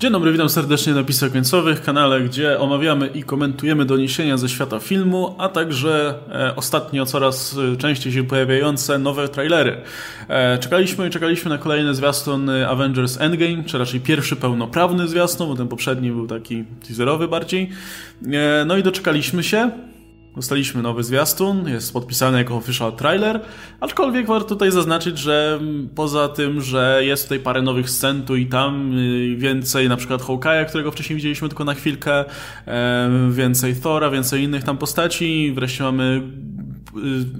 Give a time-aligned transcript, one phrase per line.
[0.00, 4.78] Dzień dobry, witam serdecznie na Pisach Końcowych, kanale, gdzie omawiamy i komentujemy doniesienia ze świata
[4.78, 9.76] filmu, a także e, ostatnio coraz e, częściej się pojawiające nowe trailery.
[10.28, 15.56] E, czekaliśmy i czekaliśmy na kolejny zwiastun Avengers Endgame, czy raczej pierwszy pełnoprawny zwiastun, bo
[15.56, 17.70] ten poprzedni był taki teaserowy bardziej.
[18.66, 19.70] No i doczekaliśmy się.
[20.36, 23.40] Dostaliśmy nowy zwiastun, jest podpisany jako official trailer,
[23.80, 25.60] aczkolwiek warto tutaj zaznaczyć, że
[25.94, 30.22] poza tym, że jest tutaj parę nowych scen tu i tam, y, więcej na przykład
[30.22, 32.24] Hawkeye'a, którego wcześniej widzieliśmy tylko na chwilkę,
[33.30, 36.22] więcej Thora, więcej innych tam postaci, wreszcie mamy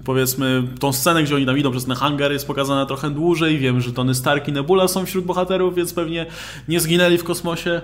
[0.04, 3.80] powiedzmy tą scenę, gdzie oni tam idą przez ten hangar jest pokazana trochę dłużej, wiem,
[3.80, 6.26] że Tony Stark i Nebula są wśród bohaterów, więc pewnie
[6.68, 7.80] nie zginęli w kosmosie.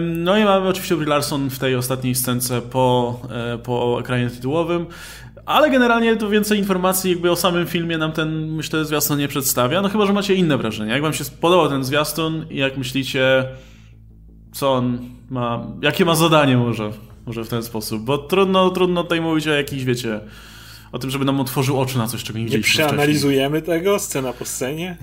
[0.00, 4.86] No i mamy oczywiście Brie Larson w tej ostatniej scence po, e, po ekranie tytułowym.
[5.46, 9.82] Ale generalnie to więcej informacji jakby o samym filmie nam ten, myślę, zwiastun nie przedstawia.
[9.82, 10.92] No chyba, że macie inne wrażenie.
[10.92, 13.44] Jak wam się spodobał ten zwiastun i jak myślicie,
[14.52, 14.98] co on
[15.30, 16.90] ma, jakie ma zadanie może,
[17.26, 18.02] może w ten sposób.
[18.02, 20.20] Bo trudno, trudno tutaj mówić o jakiejś, wiecie,
[20.92, 24.32] o tym, żeby nam otworzył oczy na coś, czego nie Nie widzieliśmy przeanalizujemy tego, scena
[24.32, 24.96] po scenie?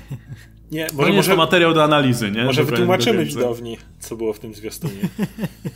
[0.71, 2.43] Nie, Może, nie jest to materiał do analizy, nie?
[2.43, 4.93] Może wytłumaczymy widowni, co było w tym zwiastunie.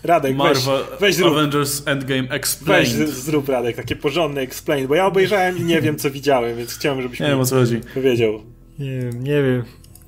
[0.04, 3.10] Radek, weź, Marvel weź zrób, Avengers Endgame weź Explained.
[3.10, 6.74] z- zrób Radek, takie porządne explain, bo ja obejrzałem i nie wiem, co widziałem, więc
[6.76, 7.82] chciałem, żebyś Nie mi wiem o co chodzi.
[7.94, 8.42] powiedział.
[8.80, 9.64] Nie wiem, nie wiem.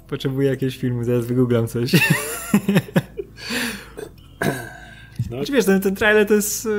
[0.08, 1.92] Potrzebuję jakiegoś filmu, zaraz wygooglam coś.
[5.32, 5.38] No.
[5.38, 6.70] Znaczy, wiesz, ten, ten trailer to jest e,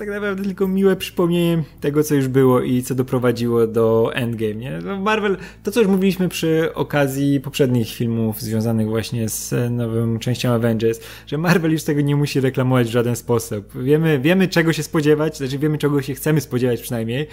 [0.00, 4.78] tak naprawdę tylko miłe przypomnienie tego, co już było i co doprowadziło do Endgame, nie?
[4.84, 10.50] No, Marvel, to co już mówiliśmy przy okazji poprzednich filmów związanych właśnie z nową częścią
[10.50, 13.82] Avengers, że Marvel już tego nie musi reklamować w żaden sposób.
[13.82, 17.26] Wiemy, wiemy czego się spodziewać, znaczy wiemy czego się chcemy spodziewać przynajmniej.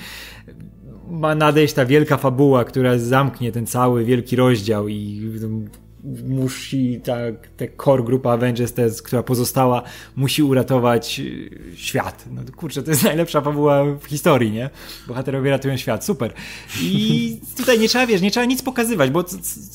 [1.09, 5.29] Ma nadejść ta wielka fabuła, która zamknie ten cały wielki rozdział i
[6.28, 7.16] musi ta,
[7.58, 9.84] ta core grupa Avengers, ta, która pozostała,
[10.16, 12.26] musi uratować y, świat.
[12.31, 14.70] No kurczę, to jest najlepsza fabuła w historii, nie?
[15.07, 16.34] Bohaterowie ratują świat, super.
[16.81, 19.24] I tutaj nie trzeba, wiesz, nie trzeba nic pokazywać, bo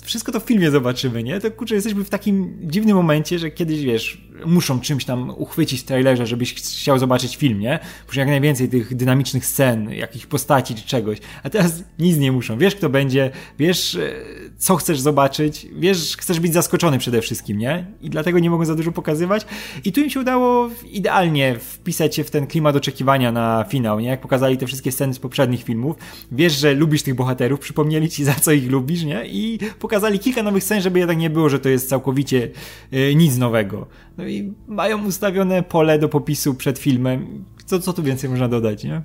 [0.03, 1.41] wszystko to w filmie zobaczymy, nie?
[1.41, 5.84] To kurczę, jesteśmy w takim dziwnym momencie, że kiedyś, wiesz, muszą czymś tam uchwycić w
[5.84, 7.78] trailerze, żebyś ch- chciał zobaczyć film, nie?
[8.06, 11.19] Muszą jak najwięcej tych dynamicznych scen, jakichś postaci czy czegoś.
[11.42, 12.58] A teraz nic nie muszą.
[12.58, 14.12] Wiesz, kto będzie, wiesz, e,
[14.58, 17.86] co chcesz zobaczyć, wiesz, chcesz być zaskoczony przede wszystkim, nie?
[18.02, 19.47] I dlatego nie mogą za dużo pokazywać.
[19.84, 24.08] I tu im się udało idealnie wpisać się w ten klimat oczekiwania na finał, nie?
[24.08, 25.97] Jak pokazali te wszystkie sceny z poprzednich filmów.
[26.32, 29.26] Wiesz, że lubisz tych bohaterów, przypomnieli ci za co ich lubisz, nie?
[29.26, 32.48] I pokazali kilka nowych scen, żeby jednak nie było, że to jest całkowicie
[32.92, 33.86] e, nic nowego.
[34.19, 37.45] No i mają ustawione pole do popisu przed filmem.
[37.67, 39.03] Co, co tu więcej można dodać, nie?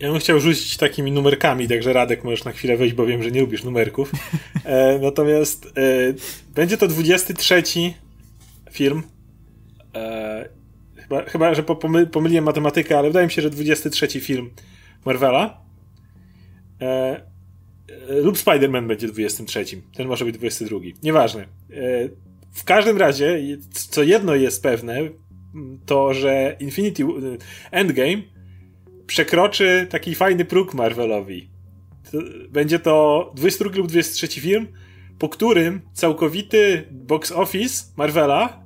[0.00, 3.30] Ja bym chciał rzucić takimi numerkami, także Radek możesz na chwilę wejść, bo wiem, że
[3.30, 4.12] nie lubisz numerków.
[4.64, 5.70] E, natomiast e,
[6.54, 7.62] będzie to 23
[8.70, 9.02] film.
[9.94, 10.48] E,
[10.96, 14.50] chyba, chyba, że po- pomy, pomyliłem matematykę, ale wydaje mi się, że 23 film
[15.04, 15.60] Marvela.
[16.80, 16.86] E,
[18.08, 19.64] e, lub Spider-Man będzie 23.
[19.94, 20.78] Ten może być 22.
[21.02, 21.46] Nieważne.
[22.52, 23.38] W każdym razie,
[23.70, 24.98] co jedno jest pewne,
[25.86, 27.04] to że Infinity
[27.70, 28.22] Endgame
[29.06, 31.50] przekroczy taki fajny próg Marvelowi.
[32.50, 34.66] Będzie to 22 lub 23 film,
[35.18, 38.64] po którym całkowity box office Marvela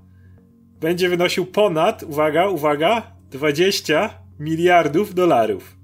[0.81, 5.77] będzie wynosił ponad, uwaga, uwaga, 20 miliardów dolarów.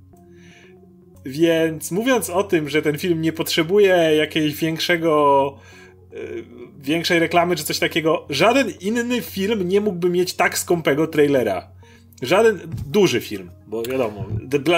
[1.24, 5.58] Więc mówiąc o tym, że ten film nie potrzebuje jakiegoś większego
[6.78, 11.68] większej reklamy czy coś takiego, żaden inny film nie mógłby mieć tak skąpego trailera.
[12.22, 14.26] Żaden duży film, bo wiadomo,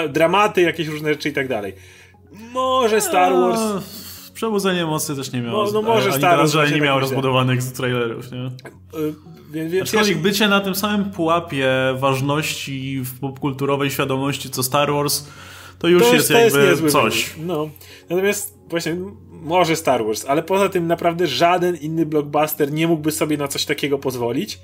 [0.09, 1.73] dramaty, jakieś różne rzeczy i tak dalej.
[2.53, 3.61] Może Star Wars.
[4.33, 5.65] Przebudzenie mocy też nie miało.
[5.65, 6.99] No, no może ani Star Wars nie tak miało myślę.
[6.99, 8.45] rozbudowanych z trailerów, nie?
[8.99, 9.13] y,
[9.51, 15.27] Więc, Aczkolwiek bycie na tym samym pułapie ważności w popkulturowej świadomości co Star Wars,
[15.79, 17.29] to już jest jakby niezły coś.
[17.29, 17.47] wynik.
[17.47, 17.69] No.
[18.09, 18.95] Natomiast właśnie
[19.43, 23.65] może Star Wars, ale poza tym naprawdę żaden inny blockbuster nie mógłby sobie na coś
[23.65, 24.59] takiego pozwolić.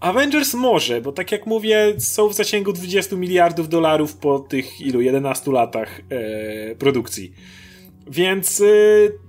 [0.00, 5.00] Avengers może, bo tak jak mówię, są w zasięgu 20 miliardów dolarów po tych ilu
[5.00, 7.32] 11 latach e, produkcji.
[8.10, 8.64] Więc e,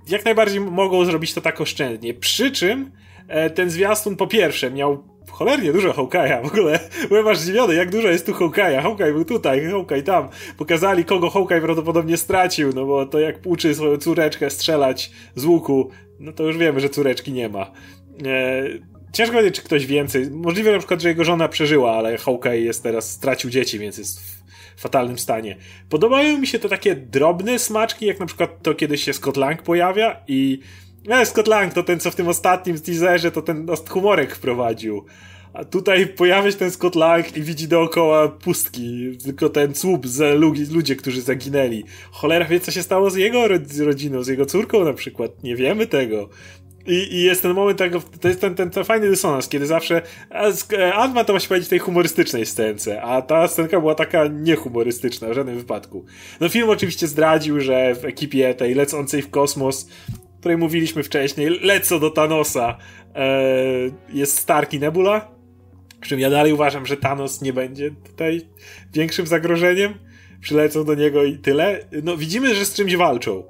[0.08, 2.14] jak najbardziej mogą zrobić to tak oszczędnie.
[2.14, 2.90] Przy czym
[3.28, 5.04] e, ten zwiastun po pierwsze miał
[5.38, 6.80] cholernie dużo Hawkeye'a w ogóle.
[7.08, 8.82] Byłem aż zdziwiony, jak dużo jest tu Hawkeye'a.
[8.82, 10.28] Hawkeye był tutaj, Hawkeye tam.
[10.56, 15.90] Pokazali, kogo Hawkeye prawdopodobnie stracił, no bo to jak uczy swoją córeczkę strzelać z łuku,
[16.20, 17.70] no to już wiemy, że córeczki nie ma.
[18.26, 18.64] E,
[19.12, 20.30] ciężko powiedzieć, czy ktoś więcej.
[20.30, 24.20] Możliwe na przykład, że jego żona przeżyła, ale Hawkeye jest teraz, stracił dzieci, więc jest
[24.76, 25.56] w fatalnym stanie.
[25.88, 29.62] Podobają mi się te takie drobne smaczki, jak na przykład to, kiedy się Scott Lang
[29.62, 30.60] pojawia i
[31.04, 35.04] No, Scott Lang to ten, co w tym ostatnim teaserze, to ten humorek wprowadził.
[35.52, 40.40] A tutaj pojawia się ten Scott Lang i widzi dookoła pustki, tylko ten słup z
[40.40, 41.84] ludzi, ludzie, którzy zaginęli.
[42.10, 43.48] Cholera wie, co się stało z jego
[43.78, 45.42] rodziną, z jego córką na przykład.
[45.42, 46.28] Nie wiemy tego.
[46.86, 50.02] I, I, jest ten moment tego, to jest ten, ten, ten fajny dysonans, kiedy zawsze
[50.94, 55.32] Ant-Man to właśnie powiedzieć w tej humorystycznej scence, a ta scenka była taka niehumorystyczna w
[55.32, 56.04] żadnym wypadku.
[56.40, 59.88] No film oczywiście zdradził, że w ekipie tej lecącej w kosmos,
[60.40, 62.78] której mówiliśmy wcześniej, lecą do Thanosa,
[63.14, 63.34] e,
[64.12, 65.30] jest Stark i Nebula,
[66.00, 68.40] przy czym ja dalej uważam, że Thanos nie będzie tutaj
[68.92, 69.94] większym zagrożeniem.
[70.40, 71.80] Przylecą do niego i tyle.
[72.02, 73.44] No widzimy, że z czymś walczą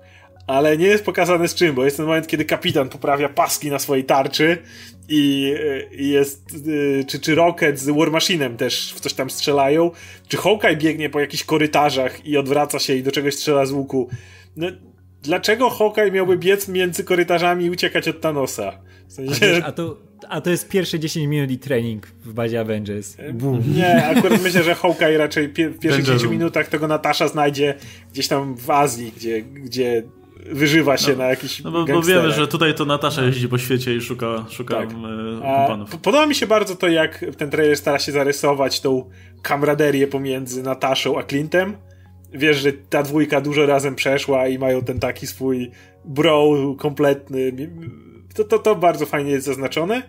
[0.49, 3.79] ale nie jest pokazane z czym, bo jest ten moment, kiedy kapitan poprawia paski na
[3.79, 4.59] swojej tarczy
[5.09, 5.55] i,
[5.93, 9.91] i jest, y, czy, czy Rocket z War Machine'em też w coś tam strzelają,
[10.29, 14.09] czy Hawkeye biegnie po jakichś korytarzach i odwraca się i do czegoś strzela z łuku.
[14.57, 14.67] No,
[15.23, 18.73] dlaczego Hawkeye miałby biec między korytarzami i uciekać od Thanosa?
[19.09, 19.47] W sensie...
[19.47, 19.97] a, wiesz, a, to,
[20.29, 23.17] a to jest pierwsze 10 minut i trening w bazie Avengers.
[23.33, 23.63] Boom.
[23.77, 27.75] Nie, akurat myślę, że Hawkeye raczej w pierwszych 10 minutach tego Natasza znajdzie
[28.13, 30.03] gdzieś tam w Azji, gdzie, gdzie
[30.47, 33.59] wyżywa się no, na jakiś No bo, bo, wiemy, że tutaj to Natasza jeździ po
[33.59, 34.89] świecie i szuka, szuka tak.
[34.89, 35.97] kumpanów.
[35.97, 39.11] Podoba mi się bardzo to, jak ten trailer stara się zarysować tą
[39.43, 41.77] kamraderię pomiędzy Nataszą a Clintem.
[42.33, 45.71] Wiesz, że ta dwójka dużo razem przeszła i mają ten taki swój
[46.05, 47.53] bro kompletny.
[48.35, 50.03] To, to, to bardzo fajnie jest zaznaczone.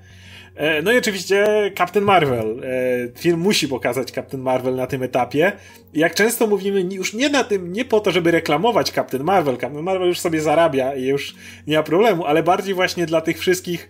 [0.56, 1.46] E, no i oczywiście
[1.78, 2.62] Captain Marvel.
[2.64, 5.52] E, film musi pokazać Captain Marvel na tym etapie.
[5.94, 9.58] Jak często mówimy, już nie na tym, nie po to, żeby reklamować Captain Marvel.
[9.58, 11.36] Captain Marvel już sobie zarabia i już
[11.68, 13.90] nie ma problemu, ale bardziej właśnie dla tych wszystkich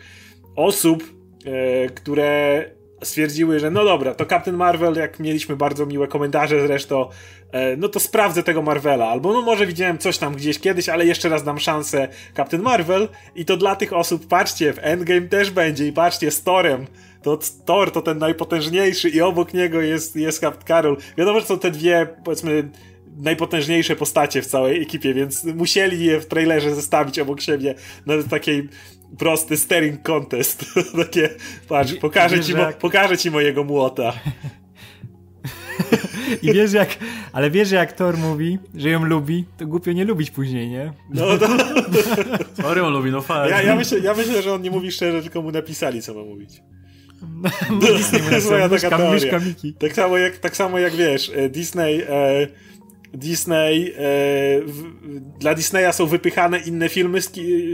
[0.55, 1.03] osób,
[1.45, 2.63] e, które
[3.03, 7.09] stwierdziły, że no dobra, to Captain Marvel, jak mieliśmy bardzo miłe komentarze zresztą,
[7.51, 11.05] e, no to sprawdzę tego Marvela, albo no może widziałem coś tam gdzieś kiedyś, ale
[11.05, 13.07] jeszcze raz dam szansę Captain Marvel.
[13.35, 15.87] I to dla tych osób, patrzcie, w Endgame też będzie.
[15.87, 16.85] I patrzcie, z Torem,
[17.21, 20.97] to Thor to ten najpotężniejszy i obok niego jest, jest Captain Carol.
[21.17, 22.69] Wiadomo, że są te dwie, powiedzmy,
[23.17, 27.75] najpotężniejsze postacie w całej ekipie, więc musieli je w trailerze zestawić obok siebie
[28.05, 28.69] na takiej
[29.17, 30.65] prosty staring contest.
[31.03, 31.29] Takie,
[31.67, 32.77] patrz, pokażę ci, jak...
[32.77, 34.13] pokażę ci mojego młota.
[36.41, 36.97] I wiesz jak,
[37.33, 40.93] ale wiesz jak Thor mówi, że ją lubi, to głupio nie lubić później, nie?
[41.09, 41.47] No, to...
[42.61, 43.51] Thor ją lubi, no fajnie.
[43.51, 46.23] Ja, ja, myślę, ja myślę, że on nie mówi szczerze, tylko mu napisali, co ma
[46.23, 46.61] mówić.
[47.81, 49.39] No, Disney to jest moja taka teoria.
[49.79, 52.01] Tak samo jak, tak samo jak wiesz, e, Disney...
[52.01, 52.68] E,
[53.13, 53.95] Disney, e,
[54.65, 54.83] w,
[55.39, 57.19] dla Disneya są wypychane inne filmy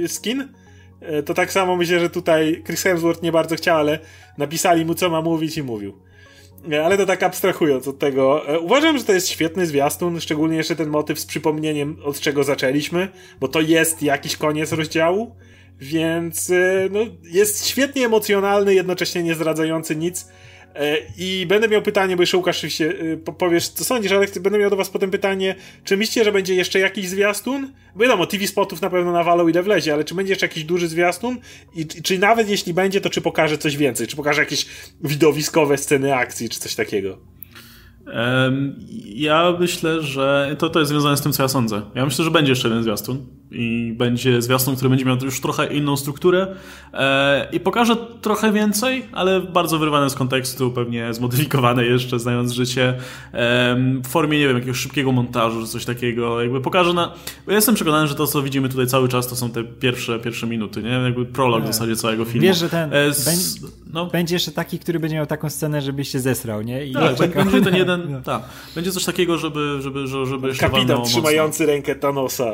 [0.08, 0.48] skin,
[1.02, 4.00] e, to tak samo myślę, że tutaj Chris Hemsworth nie bardzo chciał, ale
[4.38, 5.94] napisali mu co ma mówić i mówił.
[6.72, 10.76] E, ale to tak abstrahując od tego, uważam, że to jest świetny zwiastun, szczególnie jeszcze
[10.76, 13.08] ten motyw z przypomnieniem od czego zaczęliśmy,
[13.40, 15.36] bo to jest jakiś koniec rozdziału,
[15.80, 16.52] więc
[16.92, 20.28] no, jest świetnie emocjonalny, jednocześnie nie zdradzający nic
[21.18, 24.70] I będę miał pytanie, bo jeszcze Łukasz oczywiście y, powiesz, co sądzisz, ale będę miał
[24.70, 27.74] do was potem pytanie, czy myślicie, że będzie jeszcze jakiś zwiastun?
[27.96, 30.88] Bo wiadomo, TV spotów na pewno nawalą ile wlezie, ale czy będzie jeszcze jakiś duży
[30.88, 31.38] zwiastun?
[31.76, 34.08] I czy nawet jeśli będzie, to czy pokaże coś więcej?
[34.08, 34.66] Czy pokaże jakieś
[35.04, 37.18] widowiskowe sceny akcji, czy coś takiego?
[39.06, 41.82] Ja myślę, że to, to jest związane z tym, co ja sądzę.
[41.96, 43.26] Ja myślę, że będzie jeszcze jeden zwiastun
[43.56, 46.48] i będzie zwiastun, który będzie miał już trochę inną strukturę
[46.94, 52.94] e, i pokaże trochę więcej, ale bardzo wyrwane z kontekstu, pewnie zmodyfikowane jeszcze, znając życie,
[54.04, 56.42] w formie, nie wiem, jakiegoś szybkiego montażu, czy coś takiego.
[56.42, 57.12] Jakby pokaże na...
[57.48, 60.48] Ja jestem przekonany, że to, co widzimy tutaj cały czas, to są te pierwsze, pierwsze
[60.48, 60.90] minuty, nie?
[60.90, 62.42] Jakby prolog w zasadzie całego filmu.
[62.42, 62.94] Wiesz, że ten...
[62.94, 63.60] E, z...
[63.94, 64.06] no.
[64.06, 66.86] Będzie jeszcze taki, który będzie miał taką scenę, żebyś się zesrał, nie?
[66.86, 68.02] I tak, będzie ten jeden...
[68.16, 68.22] No.
[68.22, 68.44] Tak.
[68.76, 72.52] Będzie coś takiego, żeby, żeby, żeby, żeby Kapitan trzymający rękę Thanosa.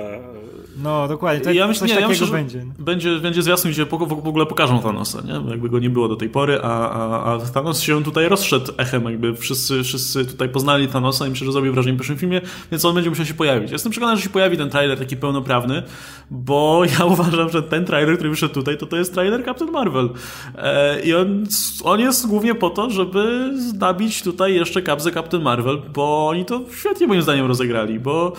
[0.83, 1.53] No, dokładnie.
[1.53, 2.65] Ja myślę, nie, ja myślę, że będzie.
[2.79, 3.19] będzie.
[3.19, 5.51] Będzie zwiastun, gdzie w ogóle pokażą Thanosa, nie?
[5.51, 9.03] Jakby go nie było do tej pory, a, a, a Thanos się tutaj rozszedł echem,
[9.03, 12.85] jakby wszyscy, wszyscy tutaj poznali Thanosa i myślę, że zrobił wrażenie w pierwszym filmie, więc
[12.85, 13.71] on będzie musiał się pojawić.
[13.71, 15.83] Jestem przekonany, że się pojawi ten trailer taki pełnoprawny,
[16.31, 20.09] bo ja uważam, że ten trailer, który wyszedł tutaj, to to jest trailer Captain Marvel.
[20.57, 21.45] E, I on,
[21.83, 26.61] on jest głównie po to, żeby nabić tutaj jeszcze kapsę Captain Marvel, bo oni to
[26.79, 28.33] świetnie moim zdaniem rozegrali, bo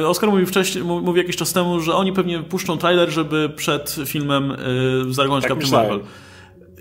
[0.00, 3.96] e, Oscar mówił wcześniej, mówi jakiś czas temu, że oni pewnie puszczą trailer, żeby przed
[4.06, 4.56] filmem y,
[5.14, 6.00] zareagować tak Captain Marvel.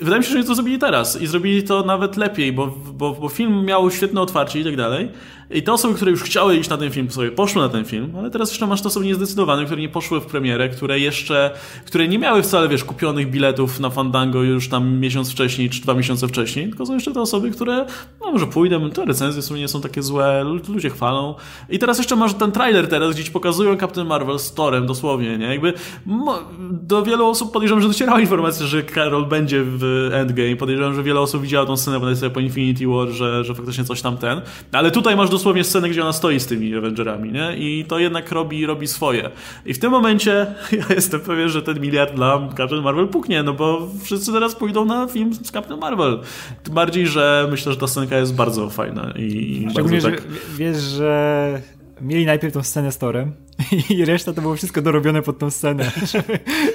[0.02, 3.30] Wydaje mi się, że to zrobili teraz i zrobili to nawet lepiej, bo, bo, bo
[3.30, 5.10] film miał świetne otwarcie i tak dalej.
[5.52, 8.14] I te osoby, które już chciały iść na ten film, sobie poszły na ten film,
[8.18, 11.52] ale teraz jeszcze masz te osoby niezdecydowane, które nie poszły w premierę, które jeszcze,
[11.86, 15.94] które nie miały wcale, wiesz, kupionych biletów na Fandango już tam miesiąc wcześniej, czy dwa
[15.94, 17.86] miesiące wcześniej, tylko są jeszcze te osoby, które,
[18.22, 21.36] no może pójdę, te recenzje w sumie nie są takie złe, ludzie chwalą.
[21.70, 25.38] I teraz jeszcze masz ten trailer teraz, gdzie ci pokazują Captain Marvel z Torem dosłownie,
[25.38, 25.46] nie?
[25.46, 25.74] Jakby
[26.72, 30.56] do wielu osób podejrzewam, że docierała informacja, że Carol będzie w Endgame.
[30.56, 34.02] Podejrzewam, że wiele osób widziało tą scenę, bo po Infinity War, że, że faktycznie coś
[34.02, 34.42] tam ten.
[34.72, 37.58] Ale tutaj masz dosłownie scenę, gdzie ona stoi z tymi Avengerami, nie?
[37.58, 39.30] I to jednak robi, robi swoje.
[39.66, 40.32] I w tym momencie
[40.80, 44.86] ja jestem pewien, że ten miliard dla Captain Marvel puknie, no bo wszyscy teraz pójdą
[44.86, 46.20] na film z Captain Marvel.
[46.64, 50.32] Tym bardziej, że myślę, że ta scenka jest bardzo fajna i, i Szczególnie, bardzo tak...
[50.32, 51.62] że wiesz, że
[52.02, 53.34] mieli najpierw tą scenę z Torem
[53.90, 55.92] i reszta to było wszystko dorobione pod tą scenę.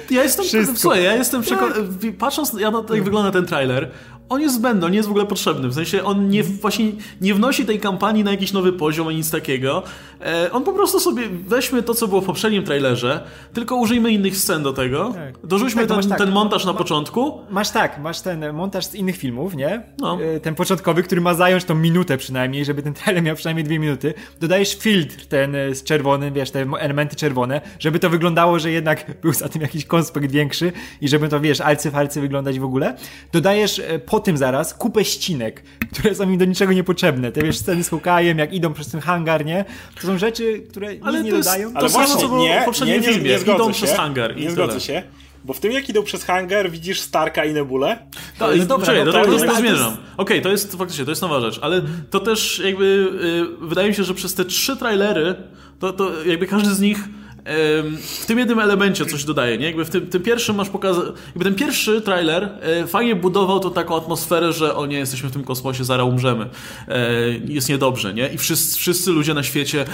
[0.09, 0.77] Ja jestem, wszystko.
[0.77, 2.17] słuchaj, ja jestem przekonany, tak.
[2.17, 3.91] patrząc na to, jak wygląda ten trailer,
[4.29, 5.67] on jest zbędny, on nie jest w ogóle potrzebny.
[5.67, 6.91] W sensie on nie, właśnie
[7.21, 9.83] nie wnosi tej kampanii na jakiś nowy poziom ani nic takiego.
[10.21, 14.37] E, on po prostu sobie weźmy to, co było w poprzednim trailerze, tylko użyjmy innych
[14.37, 15.13] scen do tego.
[15.13, 15.47] Tak.
[15.47, 16.17] Dorzućmy tak, ten, tak.
[16.17, 17.39] ten, montaż na ma, początku.
[17.49, 19.83] Masz tak, masz ten montaż z innych filmów, nie?
[19.99, 20.17] No.
[20.21, 23.79] E, ten początkowy, który ma zająć tą minutę przynajmniej, żeby ten trailer miał przynajmniej dwie
[23.79, 24.13] minuty.
[24.39, 29.05] Dodajesz filtr ten e, z czerwonym, wiesz, te elementy czerwone, żeby to wyglądało, że jednak
[29.21, 32.95] był za tym jakiś konspekt większy i żeby to, wiesz, alcy falcy wyglądać w ogóle.
[33.31, 37.31] Dodajesz e, po tym zaraz kupę ścinek, które są mi do niczego niepotrzebne.
[37.31, 39.65] Te wiesz, sceny z Hokajem, jak idą przez ten hangar, nie?
[40.01, 41.71] To są rzeczy, które ale nic nie jest, dodają.
[41.75, 43.29] Ale to właśnie, samo, co było nie, w poprzednim nie, nie, filmie.
[43.29, 44.37] Nie idą się, przez hangar.
[44.37, 45.03] Nie zgodzę się.
[45.45, 47.97] Bo w tym, jak idą przez hangar, widzisz Starka i Nebulę.
[48.39, 49.93] Tak, no, dobrze, no, to, to, to, to zmierzam.
[49.93, 53.07] Okej, okay, to jest faktycznie, to jest nowa rzecz, ale to też jakby,
[53.61, 55.35] yy, wydaje mi się, że przez te trzy trailery,
[55.79, 56.99] to, to jakby każdy z nich
[58.01, 59.65] w tym jednym elemencie coś dodaje, nie?
[59.65, 63.71] Jakby w tym, tym pierwszym masz pokazać, jakby ten pierwszy trailer e, fajnie budował tą
[63.71, 66.49] taką atmosferę, że o nie, jesteśmy w tym kosmosie, zaraz umrzemy.
[66.87, 67.11] E,
[67.47, 68.27] jest niedobrze, nie?
[68.27, 69.85] I wszyscy, wszyscy ludzie na świecie,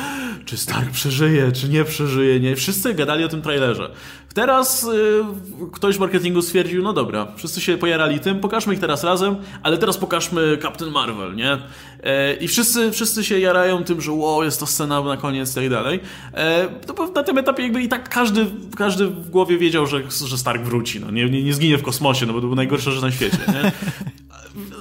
[0.46, 2.56] czy Stark przeżyje, czy nie przeżyje, nie?
[2.56, 3.92] Wszyscy gadali o tym trailerze.
[4.34, 5.24] Teraz y,
[5.72, 9.78] ktoś w marketingu stwierdził, no dobra, wszyscy się pojarali tym, pokażmy ich teraz razem, ale
[9.78, 11.58] teraz pokażmy Captain Marvel, nie?
[12.04, 15.56] E, I wszyscy, wszyscy się jarają tym, że wow, jest to scena na koniec i
[15.56, 16.00] tak dalej.
[16.34, 18.46] E, no na tym etapie jakby i tak każdy,
[18.78, 22.26] każdy w głowie wiedział, że, że Stark wróci, no nie, nie, nie zginie w kosmosie,
[22.26, 23.72] no bo to był najgorsze rzecz na świecie, nie?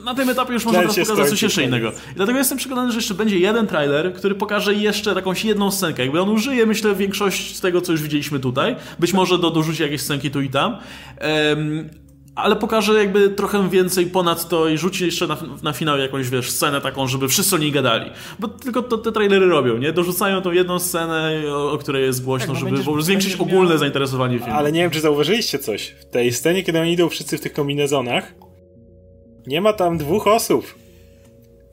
[0.05, 1.89] na tym etapie już można teraz pokazać coś jeszcze innego.
[1.89, 6.03] I dlatego jestem przekonany, że jeszcze będzie jeden trailer, który pokaże jeszcze jakąś jedną scenkę.
[6.03, 8.77] Jakby on użyje, myślę, większość z tego, co już widzieliśmy tutaj.
[8.99, 10.77] Być może do dorzuci jakieś scenki tu i tam.
[11.51, 11.91] Um,
[12.35, 16.51] ale pokaże jakby trochę więcej ponad to i rzuci jeszcze na, na finał jakąś, wiesz,
[16.51, 18.11] scenę taką, żeby wszyscy o niej gadali.
[18.39, 19.93] Bo tylko to te trailery robią, nie?
[19.93, 23.79] Dorzucają tą jedną scenę, o, o której jest głośno, tak, żeby będziesz, zwiększyć ogólne miał...
[23.79, 24.57] zainteresowanie filmem.
[24.57, 25.95] Ale nie wiem, czy zauważyliście coś.
[26.01, 28.35] W tej scenie, kiedy oni idą wszyscy w tych kombinezonach,
[29.47, 30.75] nie ma tam dwóch osób.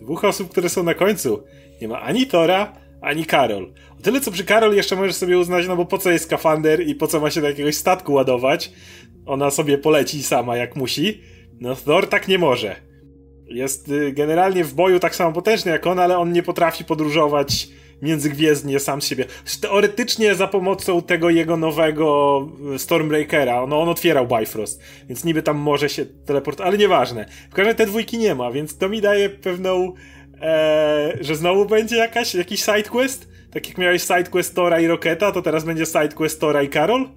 [0.01, 1.43] Dwóch osób, które są na końcu.
[1.81, 3.73] Nie ma ani Tora, ani Karol.
[3.99, 6.87] O tyle, co przy Karol jeszcze możesz sobie uznać, no bo po co jest skafander
[6.87, 8.71] i po co ma się do jakiegoś statku ładować?
[9.25, 11.21] Ona sobie poleci sama jak musi.
[11.59, 12.75] No Thor tak nie może.
[13.47, 17.67] Jest y, generalnie w boju tak samo potężny jak on, ale on nie potrafi podróżować
[18.01, 19.25] międzygwiezdnie sam z siebie.
[19.61, 25.57] Teoretycznie za pomocą tego jego nowego e, Stormbreakera, no on otwierał Bifrost, więc niby tam
[25.57, 27.25] może się teleportować, ale nieważne.
[27.25, 29.93] W każdym razie te dwójki nie ma, więc to mi daje pewną,
[30.41, 35.41] e, że znowu będzie jakaś, jakiś sidequest, tak jak miałeś sidequest Tora i Roketa, to
[35.41, 37.09] teraz będzie sidequest Tora i Carol?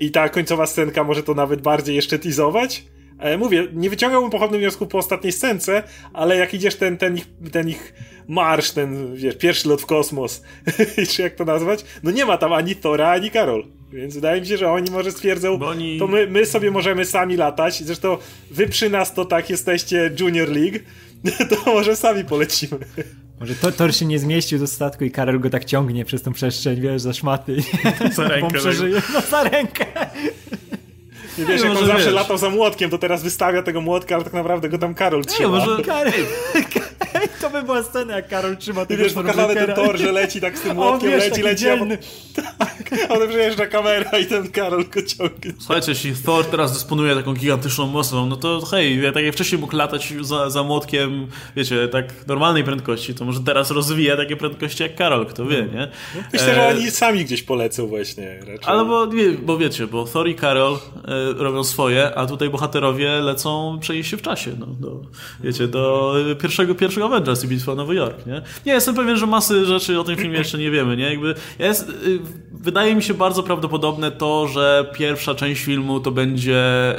[0.00, 2.84] I ta końcowa scenka może to nawet bardziej jeszcze teasować?
[3.18, 5.82] E, mówię, nie wyciągałbym pochodnym wniosku po ostatniej scence,
[6.12, 7.94] ale jak idziesz ten, ten, ich, ten ich
[8.28, 10.42] marsz, ten wiesz, pierwszy lot w kosmos,
[11.10, 13.64] czy jak to nazwać, no nie ma tam ani Tora, ani Karol.
[13.92, 15.98] Więc wydaje mi się, że oni może stwierdzą, oni...
[15.98, 17.82] to my, my sobie możemy sami latać.
[17.82, 18.18] Zresztą
[18.50, 20.78] wy przy nas to tak jesteście Junior League,
[21.50, 22.78] to może sami polecimy.
[23.40, 26.80] Może Thor się nie zmieścił do statku i Karol go tak ciągnie przez tą przestrzeń,
[26.80, 27.56] wiesz, za szmaty.
[28.16, 28.58] Za rękę.
[28.58, 29.02] przeżyje.
[29.14, 29.86] No za rękę.
[31.38, 32.14] Nie wiesz, jak on zawsze wiesz.
[32.14, 35.58] latał za młotkiem, to teraz wystawia tego młotka, ale tak naprawdę go tam Karol trzyma.
[35.58, 35.82] Nie, może...
[35.82, 36.12] Karol...
[37.40, 40.58] to by była scena, jak Karol trzyma tego wiesz, pokazany ten tor, że leci tak
[40.58, 41.98] z tym młotkiem, wiesz, leci, leci, dzielny.
[42.58, 45.52] tak, on przyjeżdża kamera i ten Karol go ciągnie.
[45.58, 49.60] Słuchajcie, jeśli Thor teraz dysponuje taką gigantyczną mocą, no to hej, ja tak jak wcześniej
[49.60, 54.82] mógł latać za, za młotkiem, wiecie, tak normalnej prędkości, to może teraz rozwija takie prędkości
[54.82, 55.88] jak Karol, kto wie, nie?
[56.14, 58.38] No, myślę, że oni sami gdzieś polecą właśnie.
[58.40, 58.58] Raczej.
[58.62, 59.08] Ale bo,
[59.42, 60.78] bo wiecie, bo Thor i Karol e,
[61.32, 65.00] robią swoje, a tutaj bohaterowie lecą przenieść się w czasie, no, do,
[65.40, 68.42] wiecie, do pierwszego, pierwszego Avengers i Bitwa Nowy Jork, nie?
[68.66, 71.10] Nie, jestem pewien, że masy rzeczy o tym filmie jeszcze nie wiemy, nie?
[71.10, 72.18] Jakby jest, y,
[72.52, 76.94] wydaje mi się bardzo prawdopodobne to, że pierwsza część filmu to będzie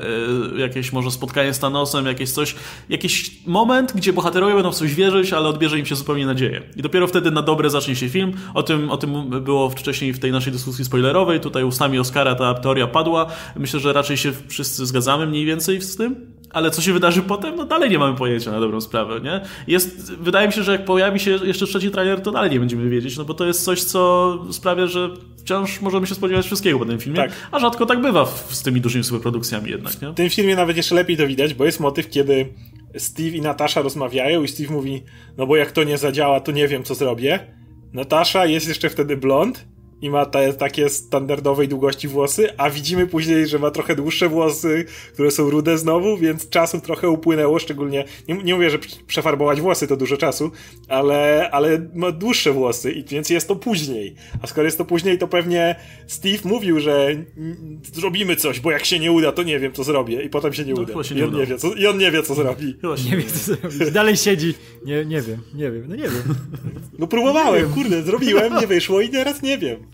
[0.56, 2.56] y, jakieś może spotkanie z Thanosem, jakieś coś,
[2.90, 6.62] jakiś moment, gdzie bohaterowie będą w coś wierzyć, ale odbierze im się zupełnie nadzieję.
[6.76, 8.34] I dopiero wtedy na dobre zacznie się film.
[8.54, 11.40] O tym, o tym było wcześniej w tej naszej dyskusji spoilerowej.
[11.40, 13.28] Tutaj ustami Oscara ta teoria padła.
[13.56, 16.37] Myślę, że raczej się wszyscy zgadzamy mniej więcej z tym.
[16.50, 19.42] Ale co się wydarzy potem, no dalej nie mamy pojęcia na dobrą sprawę, nie?
[19.68, 22.90] Jest, wydaje mi się, że jak pojawi się jeszcze trzeci trailer, to dalej nie będziemy
[22.90, 26.86] wiedzieć, no bo to jest coś, co sprawia, że wciąż możemy się spodziewać wszystkiego po
[26.86, 27.32] tym filmie, tak.
[27.52, 30.10] a rzadko tak bywa w, z tymi dużymi superprodukcjami jednak, nie?
[30.10, 32.54] W tym filmie nawet jeszcze lepiej to widać, bo jest motyw, kiedy
[32.98, 35.04] Steve i Natasza rozmawiają i Steve mówi,
[35.38, 37.40] no bo jak to nie zadziała, to nie wiem, co zrobię.
[37.94, 39.66] Natasza jest jeszcze wtedy blond
[40.02, 44.86] i ma te takie standardowej długości włosy, a widzimy później, że ma trochę dłuższe włosy,
[45.14, 49.88] które są rude znowu, więc czasu trochę upłynęło, szczególnie, nie, nie mówię, że przefarbować włosy
[49.88, 50.52] to dużo czasu,
[50.88, 54.16] ale, ale ma dłuższe włosy, i więc jest to później.
[54.42, 55.76] A skoro jest to później, to pewnie
[56.08, 57.16] Steve mówił, że
[57.94, 60.66] zrobimy coś, bo jak się nie uda, to nie wiem, co zrobię, i potem się
[60.66, 61.04] nie no, uda.
[61.04, 62.76] Się nie I, on nie wie, co, I on nie wie, co zrobi.
[63.12, 63.92] nie wie, co zrobi.
[63.92, 64.54] Dalej siedzi.
[64.86, 66.36] Nie, nie wiem, nie wiem, no nie wiem.
[67.00, 69.87] No próbowałem, kurde, zrobiłem, nie wyszło i teraz nie wiem.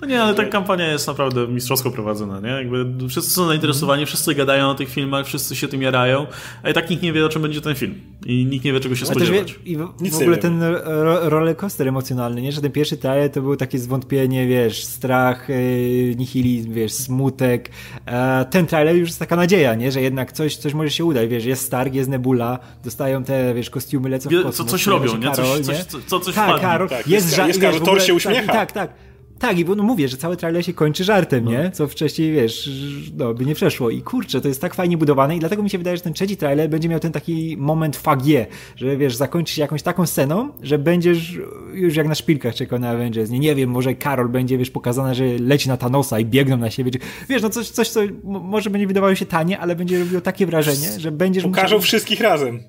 [0.00, 2.48] No nie, ale ta kampania jest naprawdę mistrzowsko prowadzona, nie?
[2.48, 6.26] Jakby wszyscy są zainteresowani, wszyscy gadają o tych filmach, wszyscy się tym jarają,
[6.62, 7.94] a i tak nikt nie wie, o czym będzie ten film.
[8.26, 9.52] I nikt nie wie, czego się spodziewać.
[9.52, 9.76] Wie, I
[10.10, 12.52] w, w ogóle ten ro rollercoaster emocjonalny, nie?
[12.52, 17.70] Że ten pierwszy trailer to był takie zwątpienie, wiesz, strach, yy, nihilizm, wiesz, smutek.
[18.06, 19.92] E, ten trailer już jest taka nadzieja, nie?
[19.92, 23.70] Że jednak coś, coś może się udać, wiesz, jest Stark, jest Nebula, dostają te, wiesz,
[23.70, 24.56] kostiumy, lecą w kosmos.
[24.56, 25.30] Co, coś robią, nie?
[25.30, 28.52] Karol, coś, coś, co, coś tak, Karol, tak, jest, jest, jest, jest Karol, się uśmiecha.
[28.52, 29.13] Tak, tak, tak.
[29.44, 31.50] Tak, i bo no mówię, że cały trailer się kończy żartem, no.
[31.50, 31.70] nie?
[31.70, 32.70] Co wcześniej, wiesz,
[33.16, 33.90] no, by nie przeszło.
[33.90, 36.36] I kurczę, to jest tak fajnie budowane i dlatego mi się wydaje, że ten trzeci
[36.36, 38.46] trailer będzie miał ten taki moment fagie,
[38.76, 41.38] że wiesz, zakończy się jakąś taką sceną, że będziesz
[41.72, 43.30] już jak na szpilkach czekał na Avengers.
[43.30, 46.70] Nie, nie wiem, może Karol będzie, wiesz, pokazana, że leci na Thanosa i biegną na
[46.70, 46.90] siebie.
[47.28, 51.00] Wiesz, no coś, coś co może będzie wydawało się tanie, ale będzie robiło takie wrażenie,
[51.00, 51.44] że będziesz...
[51.44, 51.80] Pokażą musiał...
[51.80, 52.60] wszystkich razem.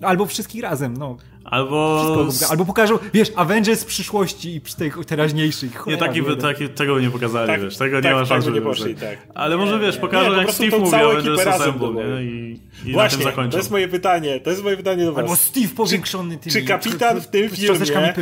[0.00, 1.16] Albo wszystkich razem, no.
[1.52, 2.28] Albo...
[2.50, 5.86] albo pokażą, wiesz, Avengers z przyszłości i tych teraźniejszych.
[5.86, 8.60] Nie, taki, taki, tego nie pokazali, tak, wiesz, tego tak, nie ma szans, tak, nie
[8.60, 9.18] poszli, tak.
[9.34, 12.22] Ale może, wiesz, pokażą nie, jak Steve mówi Avengers Assemble, nie?
[12.22, 13.50] I, i Właśnie, na tym zakończą.
[13.50, 15.22] to jest moje pytanie, to jest moje pytanie do was.
[15.22, 16.52] Albo Steve powiększony tymi...
[16.52, 18.14] Czy kapitan w tym filmie...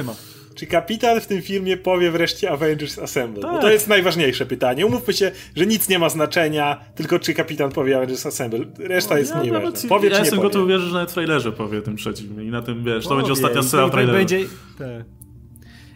[0.61, 3.43] Czy kapitan w tym filmie powie wreszcie Avengers Assemble?
[3.43, 3.53] Tak.
[3.53, 4.87] Bo to jest najważniejsze pytanie.
[4.87, 8.59] Umówmy się, że nic nie ma znaczenia, tylko czy kapitan powie Avengers Assemble.
[8.79, 9.89] Reszta no, jest ja mniej ważna.
[9.89, 12.43] Powie, ja czy jestem nie gotów uwierzyć, że nawet w trailerze powie tym trzecim.
[12.43, 14.19] I na tym, wiesz, to będzie ostatnia scena traileru.
[14.19, 14.39] Będzie...
[14.79, 15.20] Tak.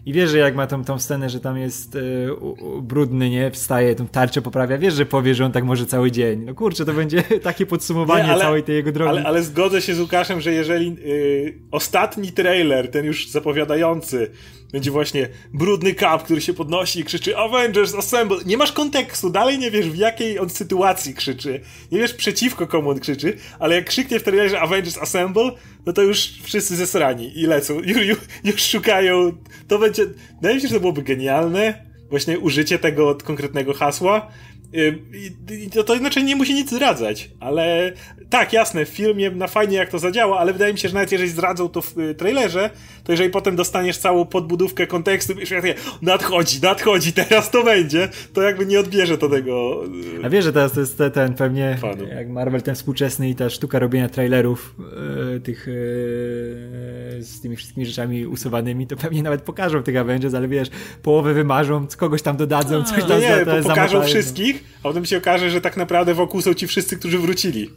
[0.06, 3.50] I wiesz, że jak ma tą, tą scenę, że tam jest y, u, brudny, nie?
[3.50, 6.44] Wstaje, tą tarczę poprawia, wiesz, że powie, że on tak może cały dzień.
[6.44, 9.10] No kurczę, to będzie takie podsumowanie nie, ale, całej tej jego drogi.
[9.10, 14.30] Ale, ale zgodzę się z Łukaszem, że jeżeli y, ostatni trailer, ten już zapowiadający,
[14.74, 18.38] będzie właśnie brudny kap, który się podnosi i krzyczy Avengers Assemble.
[18.46, 21.60] Nie masz kontekstu, dalej nie wiesz w jakiej on sytuacji krzyczy.
[21.92, 25.50] Nie wiesz przeciwko komu on krzyczy, ale jak krzyknie w trailerze Avengers Assemble,
[25.86, 27.74] no to już wszyscy zesrani i lecą.
[27.86, 29.32] Już, już, już szukają.
[29.68, 30.06] To będzie...
[30.34, 31.84] Wydaje mi się, że to byłoby genialne.
[32.10, 34.30] Właśnie użycie tego konkretnego hasła
[34.72, 37.92] i to, to inaczej nie musi nic zdradzać, ale
[38.30, 41.12] tak, jasne, w filmie na fajnie jak to zadziała, ale wydaje mi się, że nawet
[41.12, 42.70] jeżeli zdradzą to w y, trailerze,
[43.04, 48.42] to jeżeli potem dostaniesz całą podbudówkę kontekstu i świetnie, nadchodzi, nadchodzi, teraz to będzie, to
[48.42, 49.84] jakby nie odbierze to tego.
[50.20, 52.06] Y, A wiesz, że teraz to jest ten pewnie, fanu.
[52.06, 54.74] jak Marvel ten współczesny i ta sztuka robienia trailerów
[55.32, 55.74] yy, tych yy,
[57.22, 60.68] z tymi wszystkimi rzeczami usuwanymi, to pewnie nawet pokażą tych Avengers, ale wiesz,
[61.02, 64.02] połowę wymarzą, kogoś tam dodadzą, coś tam nie, za, pokażą zamatają.
[64.02, 67.70] wszystkich, a potem się okaże, że tak naprawdę wokół są ci wszyscy, którzy wrócili.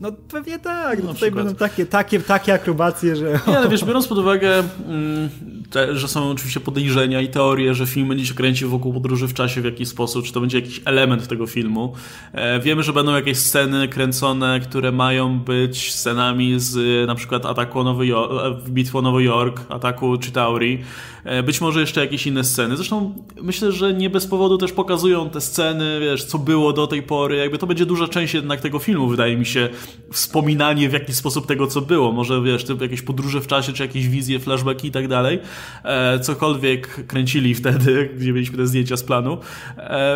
[0.00, 3.40] No pewnie tak, no, tutaj będą takie, takie, takie akrobacje, że...
[3.46, 5.28] Nie, ale wiesz, biorąc pod uwagę, mm,
[5.70, 9.34] te, że są oczywiście podejrzenia i teorie, że film będzie się kręcił wokół podróży w
[9.34, 11.92] czasie w jakiś sposób, czy to będzie jakiś element tego filmu.
[12.32, 17.84] E, wiemy, że będą jakieś sceny kręcone, które mają być scenami z na przykład ataku
[17.84, 20.78] Nowy Jork, bitwy o Nowy Jork, ataku Chitauri.
[21.24, 22.76] E, być może jeszcze jakieś inne sceny.
[22.76, 27.02] Zresztą myślę, że nie bez powodu też pokazują te sceny, wiesz, co było do tej
[27.02, 27.36] pory.
[27.36, 29.68] Jakby to będzie duża część jednak tego filmu, wydaje mi się,
[30.12, 32.12] wspominanie w jakiś sposób tego, co było.
[32.12, 35.38] Może, wiesz, jakieś podróże w czasie, czy jakieś wizje, flashbacki i tak dalej.
[35.84, 39.38] E, cokolwiek kręcili wtedy, gdzie mieliśmy te zdjęcia z planu.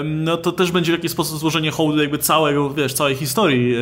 [0.05, 3.75] No to też będzie w jakiś sposób złożenie hołdu jakby całego, wiesz, całej historii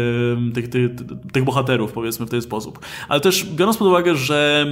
[0.54, 0.90] tych, tych,
[1.32, 2.78] tych bohaterów, powiedzmy w ten sposób.
[3.08, 4.66] Ale też biorąc pod uwagę, że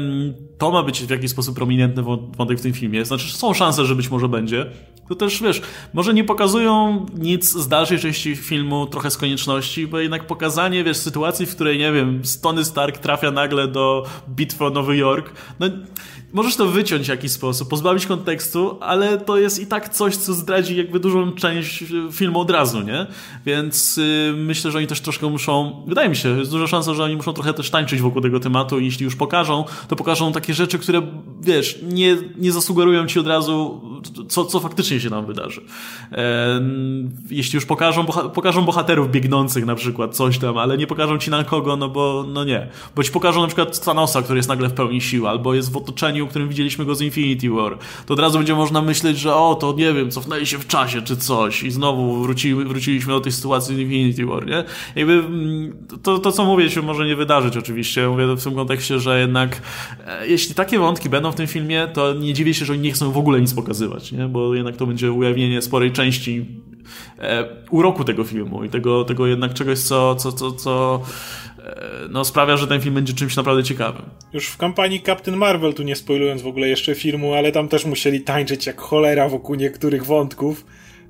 [0.59, 2.03] to ma być w jakiś sposób prominentny
[2.37, 3.05] wątek w tym filmie.
[3.05, 4.67] Znaczy, są szanse, że być może będzie.
[5.09, 9.99] To też, wiesz, może nie pokazują nic z dalszej części filmu, trochę z konieczności, bo
[9.99, 14.71] jednak pokazanie, wiesz, sytuacji, w której, nie wiem, Tony Stark trafia nagle do bitwy o
[14.71, 15.67] Nowy Jork, no
[16.33, 20.35] możesz to wyciąć w jakiś sposób, pozbawić kontekstu, ale to jest i tak coś, co
[20.35, 23.07] zdradzi jakby dużą część filmu od razu, nie?
[23.47, 27.05] Więc yy, myślę, że oni też troszkę muszą, wydaje mi się, jest duża szansa, że
[27.05, 30.55] oni muszą trochę też tańczyć wokół tego tematu i jeśli już pokażą, to pokażą takie
[30.55, 31.03] rzeczy, które,
[31.41, 33.81] wiesz, nie, nie zasugerują ci od razu,
[34.29, 35.61] co, co faktycznie się nam wydarzy.
[35.61, 36.19] Yy,
[37.31, 41.45] jeśli już pokażą, pokażą bohaterów biegnących na przykład, coś tam, ale nie pokażą ci na
[41.45, 42.69] kogo, no bo, no nie.
[42.97, 45.77] Bo ci pokażą na przykład Thanosa, który jest nagle w pełni sił, albo jest w
[45.77, 49.35] otoczeniu o którym widzieliśmy go z Infinity War, to od razu będzie można myśleć, że
[49.35, 53.21] o, to nie wiem, cofnęli się w czasie czy coś i znowu wróci, wróciliśmy do
[53.21, 54.65] tej sytuacji z Infinity War, nie?
[54.97, 58.09] Jakby mm, to, to, co mówię, się może nie wydarzyć oczywiście.
[58.09, 59.63] Mówię w tym kontekście, że jednak
[60.07, 62.93] e, jeśli takie wątki będą w tym filmie, to nie dziwię się, że oni nie
[62.93, 64.29] chcą w ogóle nic pokazywać, nie?
[64.29, 66.47] Bo jednak to będzie ujawnienie sporej części
[67.19, 71.03] e, uroku tego filmu i tego, tego jednak czegoś, co, co, co, co
[72.11, 74.03] no, sprawia, że ten film będzie czymś naprawdę ciekawym.
[74.33, 77.85] Już w kampanii Captain Marvel, tu nie spoilując w ogóle jeszcze filmu, ale tam też
[77.85, 80.67] musieli tańczyć jak cholera wokół niektórych wątków,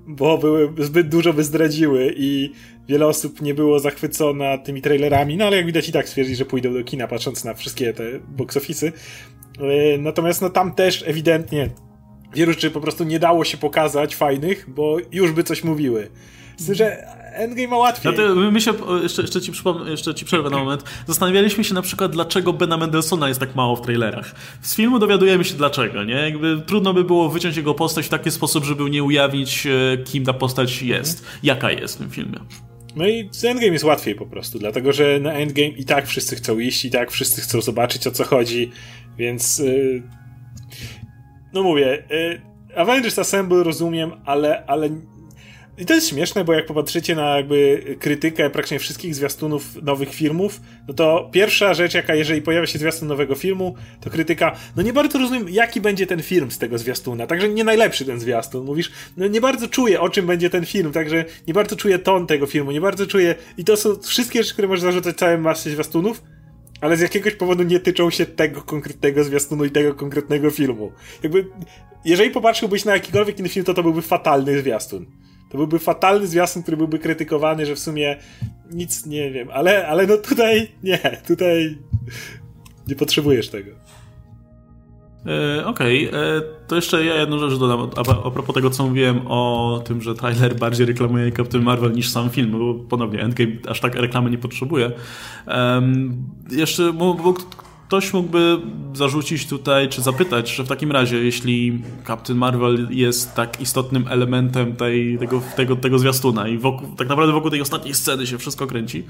[0.06, 2.52] bo były zbyt dużo by zdradziły i
[2.88, 6.44] wiele osób nie było zachwycona tymi trailerami, no ale jak widać i tak stwierdzi, że
[6.44, 8.92] pójdą do kina patrząc na wszystkie te box office'y.
[9.60, 11.70] E, natomiast no tam też ewidentnie
[12.34, 16.10] wielu rzeczy po prostu nie dało się pokazać fajnych, bo już by coś mówiły.
[16.56, 18.14] Z że Endgame ma łatwiej.
[18.14, 19.52] Dlatego my się, jeszcze, jeszcze, ci
[19.86, 23.76] jeszcze ci przerwę na moment, zastanawialiśmy się na przykład, dlaczego Bena Mendelsona jest tak mało
[23.76, 24.34] w trailerach.
[24.62, 26.14] Z filmu dowiadujemy się dlaczego, nie?
[26.14, 30.24] Jakby trudno by było wyciąć jego postać w taki sposób, żeby nie ujawnić, e, kim
[30.24, 32.38] ta postać jest, jaka jest w tym filmie.
[32.96, 36.36] No i z Endgame jest łatwiej po prostu, dlatego że na Endgame i tak wszyscy
[36.36, 38.70] chcą iść, i tak wszyscy chcą zobaczyć o co chodzi,
[39.18, 40.02] więc yy...
[41.52, 42.48] no mówię, yy...
[42.76, 44.90] Avengers Assemble rozumiem, ale, ale
[45.78, 50.60] i to jest śmieszne, bo jak popatrzycie na jakby krytykę praktycznie wszystkich zwiastunów nowych filmów,
[50.88, 54.92] no to pierwsza rzecz, jaka jeżeli pojawia się zwiastun nowego filmu, to krytyka, no nie
[54.92, 58.64] bardzo rozumiem, jaki będzie ten film z tego zwiastuna, także nie najlepszy ten zwiastun.
[58.66, 62.26] Mówisz, no nie bardzo czuję, o czym będzie ten film, także nie bardzo czuję ton
[62.26, 65.70] tego filmu, nie bardzo czuję, i to są wszystkie rzeczy, które możesz zarzucać całym masie
[65.70, 66.22] zwiastunów,
[66.80, 70.92] ale z jakiegoś powodu nie tyczą się tego konkretnego zwiastunu i tego konkretnego filmu.
[71.22, 71.46] Jakby,
[72.04, 75.06] jeżeli popatrzyłbyś na jakikolwiek inny film, to to byłby fatalny zwiastun.
[75.50, 78.16] To byłby fatalny zwiastun, który byłby krytykowany, że w sumie
[78.70, 81.78] nic nie wiem, ale, ale no tutaj nie, tutaj
[82.88, 83.70] nie potrzebujesz tego.
[85.26, 86.20] E, Okej, okay.
[86.20, 90.02] E, to jeszcze ja jedną rzecz dodam a, a propos tego, co mówiłem o tym,
[90.02, 94.30] że trailer bardziej reklamuje Captain Marvel niż sam film, bo ponownie Endgame aż tak reklamy
[94.30, 94.92] nie potrzebuje.
[95.46, 96.16] Um,
[96.50, 97.34] jeszcze, bo, bo
[97.88, 98.58] ktoś mógłby
[98.94, 104.76] zarzucić tutaj, czy zapytać, że w takim razie, jeśli Captain Marvel jest tak istotnym elementem
[104.76, 108.66] tej, tego, tego, tego zwiastuna i wokół, tak naprawdę wokół tej ostatniej sceny się wszystko
[108.66, 109.04] kręci,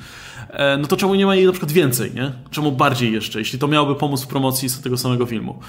[0.50, 2.32] e, no to czemu nie ma jej na przykład więcej, nie?
[2.50, 5.60] Czemu bardziej jeszcze, jeśli to miałoby pomóc w promocji tego samego filmu?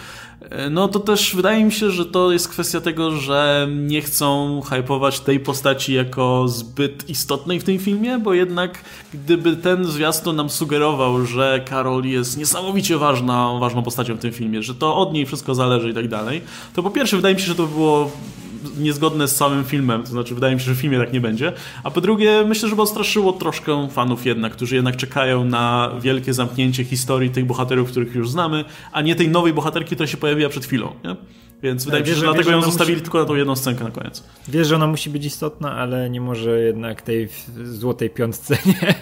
[0.42, 4.62] E, no to też wydaje mi się, że to jest kwestia tego, że nie chcą
[4.62, 10.50] hypować tej postaci jako zbyt istotnej w tym filmie, bo jednak gdyby ten zwiastun nam
[10.50, 15.26] sugerował, że Karol jest niesamowicie ważną, ważną postacią w tym filmie, że to od niej
[15.26, 16.42] wszystko zależy i tak dalej,
[16.74, 18.12] to po pierwsze wydaje mi się, że to by było
[18.78, 21.54] niezgodne z samym filmem, to znaczy wydaje mi się, że w filmie tak nie będzie,
[21.84, 26.34] a po drugie myślę, że by odstraszyło troszkę fanów jednak, którzy jednak czekają na wielkie
[26.34, 30.50] zamknięcie historii tych bohaterów, których już znamy, a nie tej nowej bohaterki, która się pojawiła
[30.50, 31.16] przed chwilą, nie?
[31.64, 33.04] Więc wydaje mi się, że dlatego ją zostawili musi...
[33.04, 34.24] tylko na tą jedną scenkę na koniec.
[34.48, 37.30] Wiesz, że ona musi być istotna, ale nie może jednak tej
[37.64, 38.96] złotej piątce nie?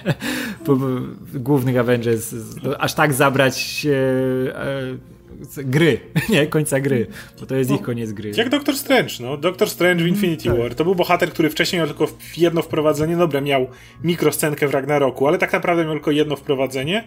[1.34, 2.36] głównych Avengers
[2.80, 5.17] aż tak zabrać e,
[5.58, 7.08] gry, nie, końca gry,
[7.40, 8.32] bo to jest no, ich koniec gry.
[8.36, 9.38] Jak Doctor Strange, no.
[9.38, 10.76] Doctor Strange w mhm, Infinity mm, War.
[10.76, 13.68] To był bohater, który wcześniej miał tylko jedno wprowadzenie, dobra, miał
[14.04, 17.04] mikroscenkę w Ragnaroku, ale tak naprawdę miał tylko jedno wprowadzenie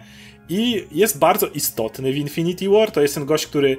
[0.49, 2.91] i jest bardzo istotny w Infinity War.
[2.91, 3.77] To jest ten gość, który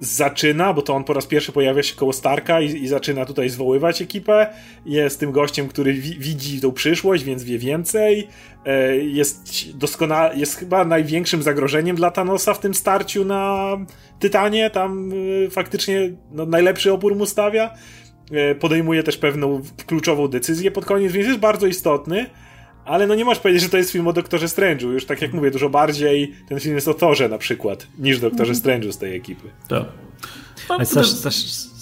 [0.00, 3.48] zaczyna, bo to on po raz pierwszy pojawia się koło Starka i, i zaczyna tutaj
[3.48, 4.46] zwoływać ekipę.
[4.86, 8.28] Jest tym gościem, który wi widzi tą przyszłość, więc wie więcej.
[8.64, 13.76] E, jest doskonale, jest chyba największym zagrożeniem dla Thanosa w tym starciu na
[14.18, 14.70] Tytanie.
[14.70, 15.12] Tam
[15.46, 17.70] e, faktycznie no, najlepszy opór mu stawia.
[18.32, 22.26] E, podejmuje też pewną kluczową decyzję pod koniec, więc jest bardzo istotny.
[22.86, 24.92] Ale no nie możesz powiedzieć, że to jest film o Doktorze Strange'u.
[24.92, 28.52] Już tak jak mówię, dużo bardziej ten film jest o Torze na przykład, niż Doktorze
[28.52, 28.62] mm.
[28.62, 29.48] Strange'u z tej ekipy.
[29.68, 29.84] Tak.
[30.68, 30.86] Ale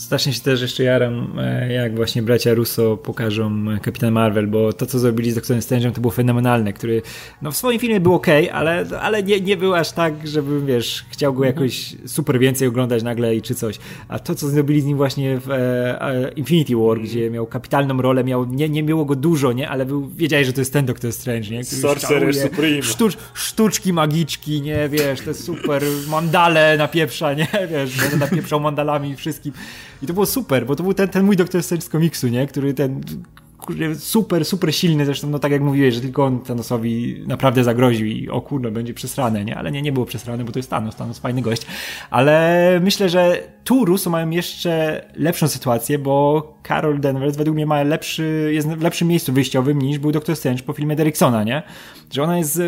[0.05, 4.87] strasznie się też jeszcze jaram, e, jak właśnie bracia Russo pokażą Kapitan Marvel, bo to,
[4.87, 7.03] co zrobili z Doktorem Strange'em, to było fenomenalne, który
[7.43, 11.05] no, w swoim filmie był ok, ale, ale nie, nie był aż tak, żebym, wiesz,
[11.09, 13.79] chciał go jakoś super więcej oglądać nagle i czy coś.
[14.09, 18.03] A to, co zrobili z nim właśnie w e, e Infinity War, gdzie miał kapitalną
[18.03, 20.87] rolę, miał, nie, nie było go dużo, nie, ale był, wiedziałeś, że to jest ten
[20.87, 21.65] Doktor Strange, nie?
[21.65, 22.83] Który Sorcerer Supreme.
[22.83, 28.61] Sztucz, sztuczki magiczki, nie, wiesz, to jest super, mandale na pieprza, nie, wiesz, będę napieprzał
[28.61, 29.53] mandalami wszystkim.
[30.03, 32.47] I to było super, bo to był ten, ten mój Doktor Strange z komiksu, nie?
[32.47, 33.01] Który ten
[33.99, 38.29] super, super silny, zresztą no tak jak mówiłeś, że tylko on Thanosowi naprawdę zagroził i
[38.29, 39.57] o kurde, będzie przesrane, nie?
[39.57, 41.67] Ale nie, nie było przesrane, bo to jest Thanos, Thanos fajny gość.
[42.11, 47.83] Ale myślę, że tu Russo mają jeszcze lepszą sytuację, bo Carol Danvers według mnie ma
[47.83, 51.63] lepszy, jest w lepszym miejscu wyjściowym niż był Doktor Strange po filmie Derricksona, nie?
[52.13, 52.63] Że ona jest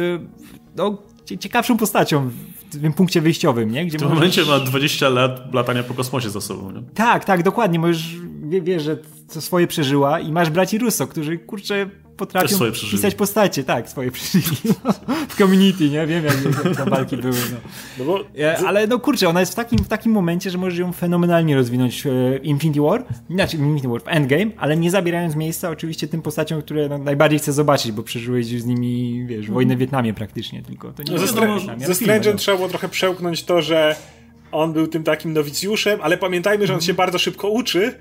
[0.76, 0.98] no,
[1.40, 2.30] ciekawszą postacią
[2.70, 3.86] w tym punkcie wyjściowym, nie?
[3.86, 4.36] Gdzie w tym możesz...
[4.36, 6.82] momencie ma 20 lat latania po kosmosie za sobą, nie?
[6.94, 7.78] Tak, tak, dokładnie.
[7.78, 8.16] Możesz,
[8.62, 12.58] wiesz, że co swoje przeżyła i masz braci Russo, którzy, kurczę, potrafią
[12.90, 14.56] pisać postacie, tak, swoje przeżyli.
[15.28, 16.06] w community, nie?
[16.06, 17.34] Wiem, jak, jak te walki były.
[17.52, 17.56] No.
[17.98, 18.24] no bo...
[18.66, 22.02] Ale no kurczę, ona jest w takim, w takim momencie, że możesz ją fenomenalnie rozwinąć
[22.04, 26.62] w Infinity War, znaczy Infinity War, w Endgame, ale nie zabierając miejsca oczywiście tym postaciom,
[26.62, 30.62] które no, najbardziej chcę zobaczyć, bo przeżyłeś już z nimi, wiesz, wojnę w Wietnamie praktycznie,
[30.62, 32.38] tylko to nie no, Ze, Str- ze Strange'em no.
[32.38, 33.96] trzeba było trochę przełknąć to, że
[34.52, 37.94] on był tym takim nowicjuszem, ale pamiętajmy, że on się bardzo szybko uczy.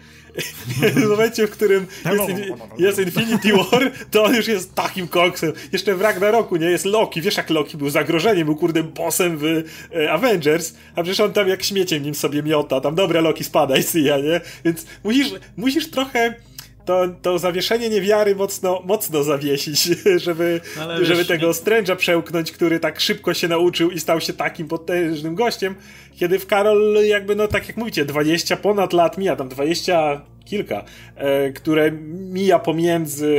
[0.95, 2.41] w momencie, w którym jest,
[2.77, 5.53] jest, Infinity War, to on już jest takim koksem.
[5.71, 6.65] Jeszcze w Ragnaroku, nie?
[6.65, 7.21] Jest Loki.
[7.21, 11.47] Wiesz, jak Loki był zagrożeniem, był kurde bossem w e, Avengers, a przecież on tam
[11.47, 12.81] jak śmieciem nim sobie miota.
[12.81, 14.41] Tam, dobra, Loki, spadaj, syja, nie?
[14.65, 15.27] Więc musisz,
[15.57, 16.35] musisz trochę
[16.85, 19.83] to, to zawieszenie niewiary mocno, mocno zawiesić,
[20.25, 20.61] żeby,
[21.01, 25.75] żeby tego Strange'a przełknąć, który tak szybko się nauczył i stał się takim potężnym gościem,
[26.15, 30.83] kiedy w Karol jakby, no tak jak mówicie, 20 ponad lat mija, tam 20 kilka,
[31.15, 31.91] e, które
[32.31, 33.35] mija pomiędzy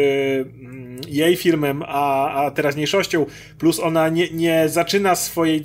[0.62, 3.26] mm, jej filmem a, a teraźniejszością,
[3.58, 5.62] plus ona nie, nie zaczyna swojej,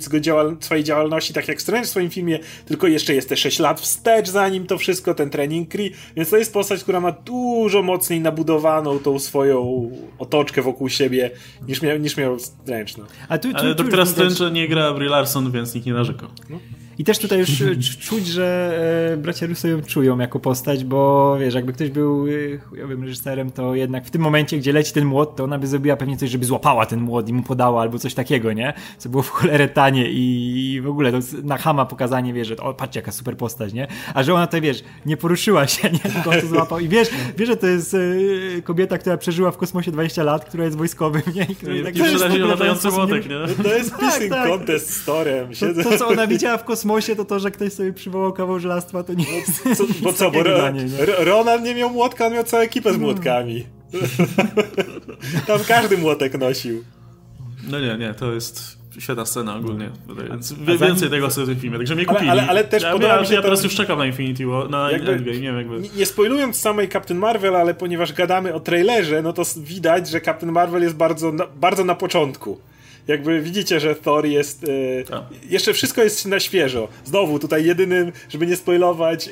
[0.60, 4.28] swojej działalności tak jak Strange w swoim filmie, tylko jeszcze jest te 6 lat wstecz
[4.28, 8.98] zanim to wszystko, ten trening Kree, więc to jest postać, która ma dużo mocniej nabudowaną
[8.98, 11.30] tą swoją otoczkę wokół siebie
[11.68, 12.92] niż miał, niż miał Strange.
[12.98, 13.04] No.
[13.28, 14.04] A tu, tu, Ale doktora
[14.52, 16.28] nie gra Brie Larson, więc nikt nie narzekał.
[16.50, 16.58] No.
[17.02, 18.78] I też tutaj już e, czuć, że
[19.12, 23.50] e, bracia Russo ją czują jako postać, bo wiesz, jakby ktoś był e, chujowym reżyserem,
[23.50, 26.30] to jednak w tym momencie, gdzie leci ten młot, to ona by zrobiła pewnie coś,
[26.30, 28.74] żeby złapała ten młot i mu podała albo coś takiego, nie?
[28.98, 32.74] Co było w cholerę tanie i w ogóle to na Hama pokazanie, wiesz, że o,
[32.74, 33.88] patrzcie jaka super postać, nie?
[34.14, 36.12] A że ona to, wiesz, nie poruszyła się, nie?
[36.12, 37.96] Tylko on to złapał i wiesz, wiesz, że to jest
[38.64, 41.46] kobieta, która przeżyła w kosmosie 20 lat, która jest wojskowym, nie?
[41.50, 43.64] I która I tak, to jest latający młotek, nie?
[43.64, 44.48] To jest pissing tak, tak.
[44.48, 45.48] contest storem.
[45.60, 48.58] To, to, co ona widziała w kosmosie kosmosie, to to, że ktoś sobie przywołał kawał
[48.58, 49.78] żelastwa, to nie no, jest.
[49.78, 50.84] Co, bo co, bo Ro, nie?
[51.18, 53.02] Ronan nie miał młotka, on miał całą ekipę z no.
[53.02, 53.66] młotkami.
[55.46, 56.84] Tam każdy młotek nosił.
[57.70, 59.90] No nie, nie, to jest świetna scena ogólnie.
[60.28, 62.30] Więc więcej tego w tym filmie, także mnie kupili.
[62.30, 64.46] Ale, ale, ale też ja, podoba ja, mi się ja teraz już czekam na Infinity
[64.46, 65.80] War, na jakby, Endgame, nie wiem jakby.
[65.96, 70.52] Nie spoilując samej Captain Marvel, ale ponieważ gadamy o trailerze, no to widać, że Captain
[70.52, 72.58] Marvel jest bardzo, bardzo na początku
[73.08, 74.64] jakby widzicie, że Thor jest.
[75.00, 75.22] E, tak.
[75.50, 76.88] jeszcze wszystko jest na świeżo.
[77.04, 79.30] Znowu, tutaj jedynym, żeby nie spoilować.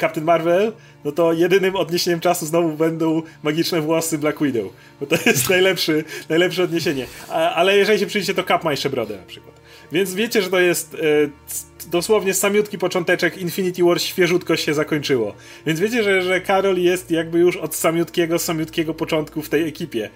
[0.00, 0.72] Captain Marvel,
[1.04, 4.72] no to jedynym odniesieniem czasu znowu będą magiczne włosy Black Widow.
[5.00, 7.06] Bo to jest najlepszy, najlepsze odniesienie.
[7.28, 9.54] A, ale jeżeli się przyjdzie, to Cap ma jeszcze brodę na przykład.
[9.92, 15.34] Więc wiecie, że to jest e, dosłownie samiutki począteczek Infinity War świeżutko się zakończyło.
[15.66, 20.10] Więc wiecie, że, że Karol jest jakby już od samiutkiego, samiutkiego początku w tej ekipie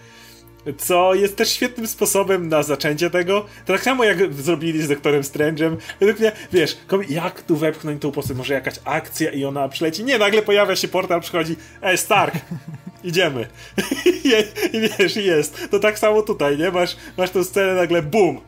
[0.79, 3.47] co jest też świetnym sposobem na zaczęcie tego.
[3.66, 5.77] Tak samo jak zrobili z Doktorem Strange'em.
[6.01, 8.37] Według mnie, wiesz, jak tu wepchnąć tą postać?
[8.37, 10.05] Może jakaś akcja i ona przyleci?
[10.05, 12.35] Nie, nagle pojawia się portal, przychodzi, ej, Stark,
[13.05, 13.47] idziemy.
[14.73, 15.71] I wiesz, jest.
[15.71, 16.71] To tak samo tutaj, nie?
[16.71, 18.40] Masz, masz tą scenę, nagle bum,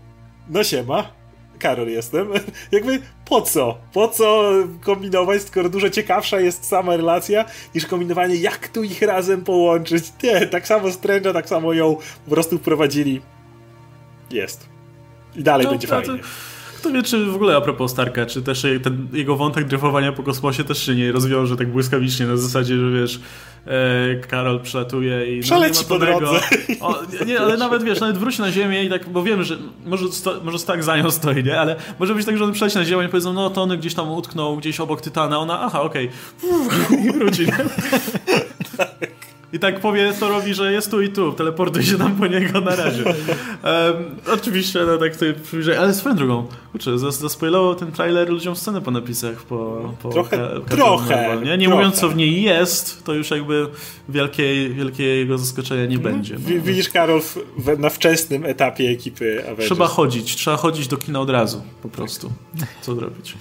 [0.49, 1.20] no siema,
[1.61, 2.29] Karol jestem.
[2.73, 3.79] Jakby po co?
[3.93, 7.45] Po co kombinować, skoro dużo ciekawsza jest sama relacja,
[7.75, 10.05] niż kombinowanie, jak tu ich razem połączyć.
[10.23, 13.21] Nie, tak samo Strange'a, tak samo ją po prostu wprowadzili.
[14.31, 14.69] Jest.
[15.37, 16.07] I dalej no, będzie fajnie.
[16.07, 16.50] To
[16.81, 20.23] kto wie, czy w ogóle a propos Starka, czy też ten jego wątek dryfowania po
[20.23, 23.21] kosmosie też się nie rozwiąże tak błyskawicznie na zasadzie, że wiesz,
[23.67, 25.41] e, Karol przelatuje i...
[25.41, 26.41] Przeleci no, po drodze.
[26.81, 30.13] O, nie, ale nawet wiesz, nawet wróci na Ziemię i tak, bo wiem, że może,
[30.13, 31.61] sto, może Stark za nią stoi, nie?
[31.61, 33.95] Ale może być tak, że on przeleci na Ziemię i powiedzą, no to on gdzieś
[33.95, 36.11] tam utknął, gdzieś obok Tytana, ona, aha, okej,
[36.43, 37.13] okay.
[37.19, 37.57] wróci, nie?
[39.53, 42.77] I tak powie Thorowi, że jest tu i tu, teleportuj się tam po niego na
[42.77, 43.05] razie.
[43.05, 43.15] Um,
[44.33, 48.91] oczywiście, no tak tutaj przybliżaj, ale swoją drogą, kurczę, zaspoilował ten trailer ludziom scenę po
[48.91, 51.77] napisach, po, po Trochę, ka trochę, Marvel, nie, nie trochę.
[51.77, 53.67] mówiąc co w niej jest, to już jakby
[54.09, 56.35] wielkiej, wielkiego zaskoczenia nie będzie.
[56.35, 56.63] No.
[56.63, 57.21] Widzisz, Karol,
[57.59, 59.67] w, na wczesnym etapie ekipy Avengers.
[59.67, 62.33] Trzeba chodzić, trzeba chodzić do kina od razu, po prostu.
[62.83, 63.35] Co zrobić?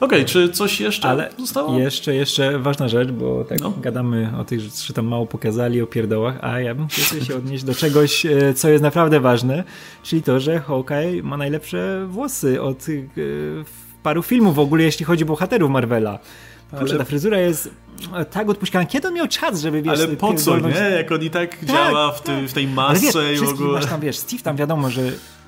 [0.00, 1.78] Okej, okay, czy coś jeszcze ale zostało?
[1.78, 3.70] Jeszcze, jeszcze ważna rzecz, bo tak no.
[3.70, 7.64] gadamy o tych, że tam mało pokazali, o pierdołach, a ja bym chciał się odnieść
[7.64, 9.64] do czegoś, e, co jest naprawdę ważne,
[10.02, 12.92] czyli to, że Hawkeye ma najlepsze włosy od e,
[14.02, 16.18] paru filmów w ogóle, jeśli chodzi o bohaterów Marvela.
[16.78, 17.70] Kurczę, ta fryzura jest
[18.30, 18.86] tak odpuściana.
[18.86, 20.00] Kiedy on miał czas, żeby wiesz...
[20.00, 20.74] Ale po co, nie?
[20.74, 23.72] Jak on i tak, tak działa w, ty, w tej masce wiesz, i w ogóle...
[23.72, 25.02] Masz tam, wiesz, Steve tam wiadomo, że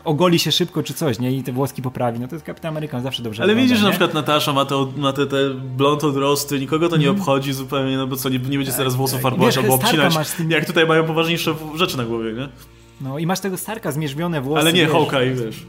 [0.04, 1.32] ogoli się szybko czy coś, nie?
[1.32, 2.20] I te włoski poprawi.
[2.20, 4.64] No to jest Kapitan Amerykan zawsze dobrze Ale wygląda, widzisz, że na przykład Natasza ma
[4.64, 7.20] te, ma te, te blond odrosty, nikogo to nie Mhm.
[7.20, 9.22] obchodzi zupełnie, no bo co, nie, nie będzie teraz włosów tak.
[9.22, 12.48] farbować albo obcinać, tym- jak tutaj mają poważniejsze rzeczy na głowie, nie?
[13.00, 14.61] No i masz tego Starka, zmierzwione włosy.
[14.61, 14.92] Ale nie wiesz.
[14.92, 15.66] Hawkeye, wiesz.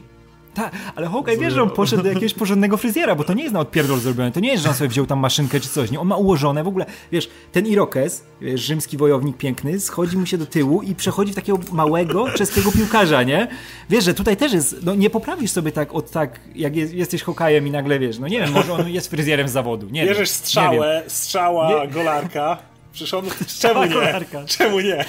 [0.54, 3.54] Tak, ale Hawkeye wie, że on poszedł do jakiegoś porządnego fryzjera, bo to nie jest
[3.54, 4.32] na odpierdol zrobione.
[4.32, 5.90] To nie jest, że on sobie wziął tam maszynkę czy coś.
[5.90, 6.86] Nie, on ma ułożone w ogóle.
[7.12, 11.34] Wiesz, ten Irokez, wiesz, rzymski wojownik piękny, schodzi mu się do tyłu i przechodzi w
[11.34, 13.48] takiego małego czeskiego piłkarza, nie?
[13.90, 17.24] Wiesz, że tutaj też jest, no nie poprawisz sobie tak od tak, jak jest, jesteś
[17.24, 20.08] Hawkeye'em i nagle wiesz, no nie wiem, może on jest fryzjerem z zawodu, nie wiem.
[20.08, 22.58] Bierzesz nie strzałę, strzała, golarka.
[22.92, 23.24] Przecież on...
[23.60, 23.88] Czemu nie?
[23.88, 24.44] golarka.
[24.44, 25.04] Czemu nie?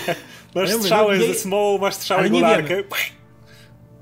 [0.56, 2.84] Masz Ja mówię, strzałę no nie- ze smołą, masz strzałę nie golarkę.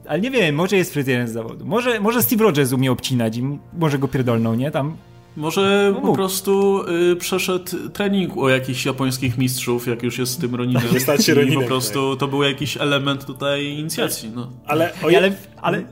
[0.09, 1.65] Ale nie wiem, może jest fryzjerem z zawodu.
[1.65, 3.43] Może, może Steve Rogers umie obcinać i
[3.73, 4.71] może go pierdolną, nie?
[4.71, 4.97] Tam
[5.37, 6.15] Może po mógł.
[6.15, 10.83] prostu y, przeszedł trening u jakichś japońskich mistrzów, jak już jest z tym Roninem.
[10.93, 14.49] Nie stać się I Roninem, po prostu to był jakiś element tutaj inicjacji, no.
[14.65, 15.83] Ale, o, ale, ale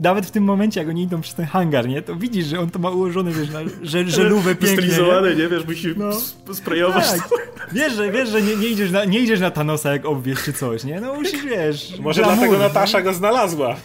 [0.00, 2.70] nawet w tym momencie, jak oni idą przez ten hangar, nie, to widzisz, że on
[2.70, 4.68] to ma ułożone, wiesz, na że, żelówę pięknie.
[4.70, 4.76] nie?
[4.76, 6.08] Wystylizowany, nie wiesz, musi No.
[6.28, 7.10] sp- sprayować.
[7.10, 7.28] Tak.
[7.72, 10.52] Wiesz, że, wiesz, że nie, nie, idziesz na, nie idziesz na Thanosa jak obwiesz czy
[10.52, 11.00] coś, nie?
[11.00, 11.98] No musisz, wiesz...
[12.00, 12.58] Może dlatego nie?
[12.58, 13.76] Natasza go znalazła.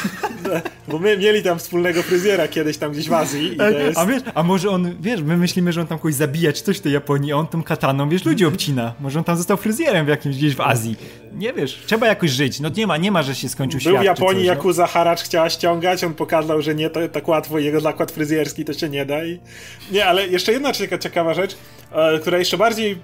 [0.88, 3.98] Bo my mieli tam wspólnego fryzjera kiedyś tam gdzieś w Azji jest...
[3.98, 6.78] A wiesz, a może on, wiesz, my myślimy, że on tam kogoś zabija czy coś
[6.78, 8.94] w tej Japonii, a on tą kataną, wiesz, ludzi obcina.
[9.00, 10.96] Może on tam został fryzjerem w jakimś gdzieś w Azji.
[11.32, 12.60] Nie wiesz, trzeba jakoś żyć.
[12.60, 14.02] No nie ma, nie ma, że się skończył Był świat.
[14.02, 17.80] w Japonii, coś, Yakuza Haracz chciała ściągać, on pokazał, że nie, to tak łatwo, jego
[17.80, 19.40] zakład fryzjerski to się nie da i...
[19.92, 21.56] Nie, ale jeszcze jedna cieka- ciekawa rzecz,
[21.92, 22.98] e, która jeszcze bardziej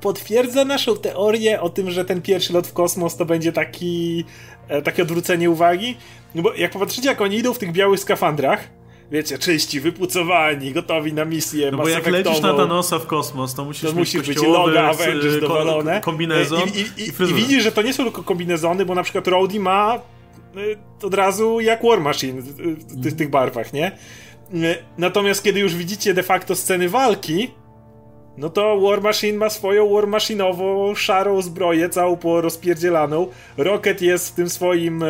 [0.00, 4.24] potwierdza naszą teorię o tym, że ten pierwszy lot w kosmos to będzie taki,
[4.68, 5.96] e, takie odwrócenie uwagi.
[6.34, 8.60] No bo jak popatrzycie, jak oni idą w tych białych skafandrach,
[9.10, 12.54] wiecie, czyści, wypucowani, gotowi na misję No bo jak lecisz na.
[12.54, 16.00] Thanosa w kosmos, to musisz To mieć musisz być logo z- Avengers dowalone.
[16.00, 17.40] kombinezon I, i, i, i fryzurę.
[17.40, 20.00] widzisz, że to nie są tylko kombinezony, bo na przykład Rhodey ma
[21.02, 23.92] od razu jak War Machine w, tych- tych barwach, nie?
[24.98, 27.50] Natomiast kiedy już widzicie de facto sceny walki,
[28.36, 33.26] no to War Machine ma swoją War Machine'ową szarą zbroję, całą porozpierdzielaną.
[33.56, 35.06] Rocket jest w tym swoim e,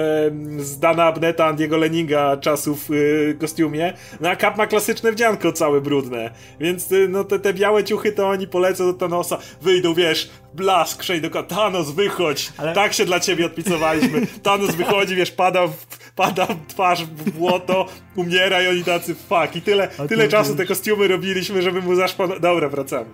[0.59, 2.88] z Dana Abneta, Andiego Leninga czasów
[3.30, 6.30] e, kostiumie, no a Cap ma klasyczne wdzianko całe brudne.
[6.61, 11.00] Więc e, no te, te białe ciuchy to oni polecą do Thanosa, wyjdą, wiesz, blask,
[11.00, 14.26] przejdą, Thanos wychodź, Ale- tak się dla ciebie odpicowaliśmy.
[14.42, 15.86] Thanos wychodzi, wiesz, pada w,
[16.16, 17.86] pada twarz w błoto,
[18.16, 19.56] umiera i oni tacy fuck.
[19.56, 22.38] I tyle, A tyle czasu te kostiumy robiliśmy, żeby mu zaszpano...
[22.40, 23.06] Dobra, wracamy.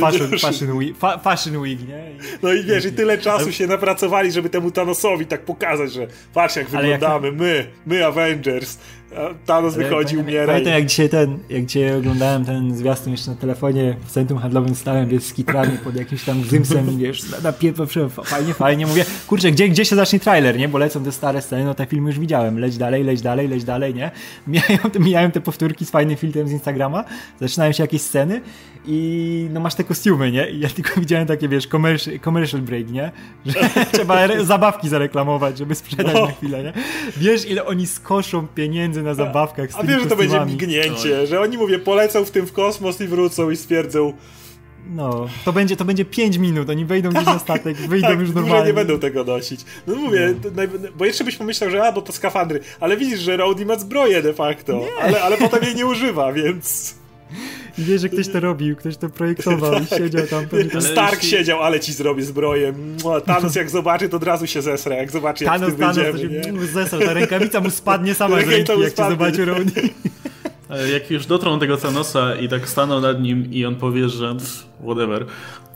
[0.00, 2.10] Fashion, fashion, week, fa, fashion week, nie?
[2.12, 2.18] I...
[2.42, 6.56] No i wiesz, i tyle czasu się napracowali, żeby temu Thanosowi tak pokazać, że patrz
[6.56, 8.78] jak Ale jak- wyglądamy, my, my Avengers.
[9.46, 10.46] Thanos wychodzi, Pamię- umiera.
[10.46, 14.74] Pamiętam jak dzisiaj ten, jak dzisiaj oglądałem ten zwiastun jeszcze na telefonie w centrum handlowym
[14.74, 17.52] stałem, wiesz, z kitrami pod jakimś tam zymsem, wiesz, na, na
[18.24, 21.64] fajnie, fajnie, mówię, kurczę, gdzie, gdzie się zacznie trailer, nie, bo lecą te stare sceny,
[21.64, 24.10] no te filmy już widziałem, leć dalej, leć dalej, leć dalej, nie,
[24.46, 27.04] mijają, te- mijają te powtórki z fajnym filtrem z Instagrama,
[27.40, 28.40] zaczynają się jakieś sceny
[28.86, 32.90] i no masz te kostiumy, nie, i ja tylko widziałem takie, wiesz, commercial, commercial break,
[32.90, 33.10] nie,
[33.46, 33.60] że
[33.92, 36.26] trzeba zabawki zareklamować, żeby sprzedać No.
[36.26, 36.72] na chwilę, nie,
[37.16, 41.40] wiesz, ile oni skoszą pieniędzy na zabawkach z A wiesz, że to będzie mignięcie, że
[41.40, 44.12] oni, mówię, polecą w tym w kosmos i wrócą i stwierdzą,
[44.90, 48.30] No, to będzie, to będzie 5 minut, oni wejdą gdzieś na statek, wyjdą tak, już
[48.30, 48.66] normalnie.
[48.66, 49.60] nie będą tego nosić.
[49.86, 53.36] No mówię, naj- bo jeszcze byś pomyślał, że a, bo to skafandry, ale widzisz, że
[53.36, 56.94] Rhodey ma zbroję de facto, ale, ale potem jej nie używa, więc...
[57.78, 61.28] I wiesz, że ktoś to robił, ktoś to projektował i siedział tam pewnie Stark jeśli-
[61.30, 62.72] siedział, ale ci zrobię zbroję.
[63.04, 66.02] Mua, Thanos jak zobaczy, to od razu się zesra, jak zobaczy, jak Thanos, Thanos, to
[66.12, 66.66] wyjdziemy, się nie?
[66.66, 69.70] zesrał, ta rękawica mu spadnie sama z Rękawica ręki, jak cię zobaczy Roni.
[70.68, 74.08] Ale Jak już dotrą do tego Thanosa i tak staną nad nim i on powie,
[74.08, 75.26] że pff, whatever,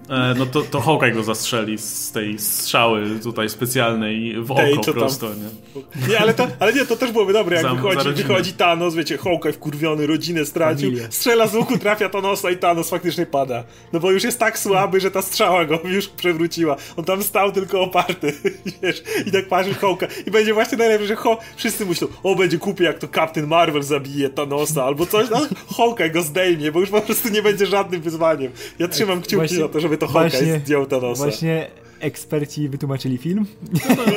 [0.08, 5.28] no to, to Hawkeye go zastrzeli z tej strzały tutaj specjalnej w oko tej, prosto,
[5.34, 6.08] nie?
[6.08, 9.52] Nie, ale, to, ale nie, to też byłoby dobre, jak wychodzi, wychodzi Thanos, wiecie, Hawkeye
[9.52, 11.08] wkurwiony, rodzinę stracił, Familię.
[11.10, 13.64] strzela z łuku, trafia Thanosa i Thanos faktycznie pada.
[13.92, 16.76] No bo już jest tak słaby, że ta strzała go już przewróciła.
[16.96, 18.32] On tam stał tylko oparty,
[18.82, 20.08] wiesz, i tak patrzy Hawkeye.
[20.26, 23.82] I będzie właśnie najlepsze, że Ho wszyscy myślą, o, będzie kupię, jak to Captain Marvel
[23.82, 25.40] zabije Thanosa, albo coś, no
[25.76, 28.52] Hawkeye go zdejmie, bo już po prostu nie będzie żadnym wyzwaniem.
[28.78, 31.22] Ja trzymam kciuki właśnie, za to, żeby to Hawkeye zdjął Thanosa.
[31.22, 31.66] Właśnie
[32.00, 33.46] eksperci wytłumaczyli film?
[33.72, 34.10] No to,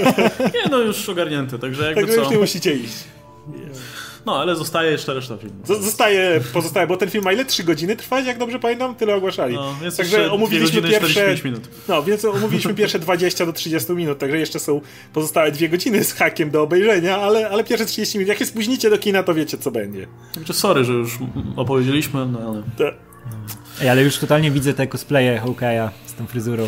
[0.45, 2.21] nie, no już ogarnięte, także jakby Także co...
[2.21, 3.03] już nie musicie iść.
[4.25, 5.55] No, ale zostaje jeszcze reszta filmu.
[5.65, 7.45] Zostaje, pozostaje, bo ten film ma ile?
[7.45, 8.95] 3 godziny trwać, jak dobrze pamiętam?
[8.95, 9.55] Tyle ogłaszali.
[9.55, 11.36] No, także omówiliśmy pierwsze.
[11.45, 11.69] Minut.
[11.88, 14.82] No, więc omówiliśmy pierwsze 20 do 30 minut, także jeszcze są
[15.13, 18.30] pozostałe dwie godziny z hakiem do obejrzenia, ale, ale pierwsze 30 minut.
[18.30, 20.07] Jak się spóźnicie do kina, to wiecie, co będzie.
[20.34, 21.19] Także sorry, że już
[21.55, 22.63] opowiedzieliśmy, no ale.
[22.78, 22.97] To...
[23.82, 26.67] Ej, ale już totalnie widzę te cosplaye Hawkeye'a z tą fryzurą.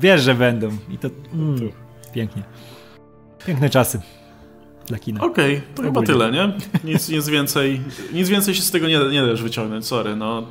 [0.00, 0.70] Wiesz, że będą.
[0.90, 1.70] I to mm,
[2.14, 2.42] pięknie.
[3.46, 4.00] Piękne czasy
[4.86, 5.20] dla kina.
[5.20, 6.52] Okej, okay, to chyba tyle, nie?
[6.84, 7.80] Nic, nic, więcej,
[8.12, 10.46] nic więcej się z tego nie, nie dasz wyciągnąć, sorry, no.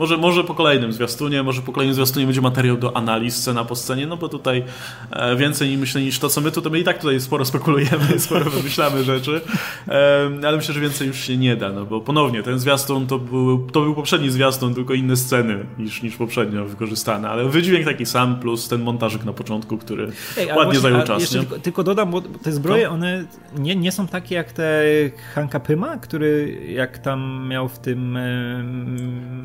[0.00, 3.76] Może, może po kolejnym zwiastunie, może po kolejnym zwiastunie będzie materiał do analiz scena po
[3.76, 4.64] scenie, no bo tutaj
[5.10, 8.50] e, więcej myślę niż to, co my, to my i tak tutaj sporo spekulujemy, sporo
[8.50, 9.40] wymyślamy rzeczy,
[9.88, 13.18] e, ale myślę, że więcej już się nie da, no bo ponownie ten zwiastun to
[13.18, 18.06] był, to był poprzedni zwiastun, tylko inne sceny niż, niż poprzednio wykorzystane, ale wydźwięk taki
[18.06, 21.30] sam, plus ten montażyk na początku, który Ej, ładnie właśnie, zajął czas.
[21.30, 22.94] Tylko, tylko, dodam, bo te zbroje, no.
[22.94, 23.24] one
[23.58, 24.82] nie, nie są takie jak te
[25.34, 28.18] Hanka Pyma, który jak tam miał w tym...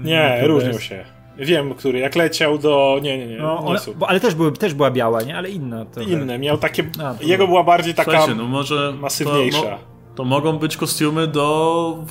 [0.04, 1.06] nie, różnią się.
[1.38, 3.00] Wiem, który, jak leciał do.
[3.02, 3.38] Nie, nie, nie.
[3.38, 5.38] No, one, bo, ale też, były, też była biała, nie?
[5.38, 5.86] Ale inna.
[5.86, 6.12] Trochę.
[6.12, 6.84] Inne, miał takie.
[7.04, 8.28] A, jego była bardziej taka.
[8.28, 9.62] no może masywniejsza.
[9.62, 9.78] To, no,
[10.16, 12.06] to, mogą być kostiumy do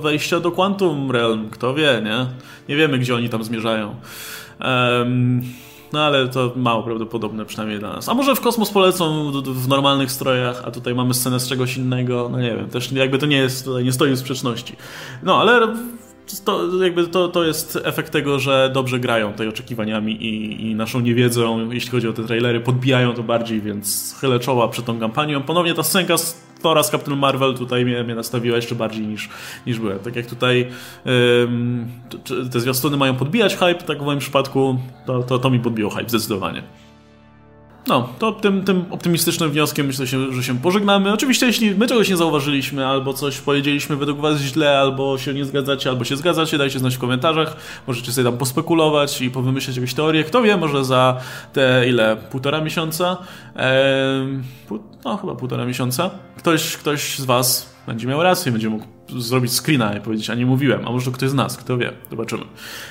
[0.00, 1.50] wejścia do Quantum Realm.
[1.50, 2.26] Kto wie, nie?
[2.68, 3.94] Nie wiemy, gdzie oni tam zmierzają.
[4.60, 5.42] Um,
[5.92, 8.08] no ale to mało prawdopodobne przynajmniej dla nas.
[8.08, 12.28] A może w kosmos polecą w normalnych strojach, a tutaj mamy scenę z czegoś innego,
[12.32, 14.76] no nie wiem, też jakby to nie jest, tutaj nie stoi w sprzeczności.
[15.22, 15.74] No ale
[16.44, 21.00] to, jakby to, to jest efekt tego, że dobrze grają tutaj oczekiwaniami i, i, naszą
[21.00, 25.42] niewiedzą, jeśli chodzi o te trailery, podbijają to bardziej, więc chylę czoła przed tą kampanią.
[25.42, 29.28] Ponownie ta scenka z Thora z Captain Marvel tutaj mnie, mnie nastawiła jeszcze bardziej niż,
[29.66, 29.98] niż byłem.
[29.98, 30.66] Tak jak tutaj
[31.42, 31.88] ym,
[32.52, 36.08] te zwiastuny mają podbijać hype, tak w moim przypadku to, to, to mi podbiło hype
[36.08, 36.62] zdecydowanie.
[37.86, 41.12] No, to tym, tym optymistycznym wnioskiem myślę, że się pożegnamy.
[41.12, 45.44] Oczywiście, jeśli my czegoś nie zauważyliśmy, albo coś powiedzieliśmy według Was źle, albo się nie
[45.44, 47.56] zgadzacie, albo się zgadzacie, dajcie znać w komentarzach.
[47.86, 50.24] Możecie sobie tam pospekulować i powymyśleć jakieś teorie.
[50.24, 51.16] Kto wie, może za
[51.52, 52.16] te ile?
[52.16, 53.16] Półtora miesiąca?
[53.56, 54.40] Eee,
[55.04, 56.10] no, chyba półtora miesiąca.
[56.36, 60.46] Ktoś, ktoś z Was będzie miał rację, będzie mógł zrobić screena i powiedzieć, a nie
[60.46, 62.42] mówiłem, a może ktoś z nas, kto wie, zobaczymy.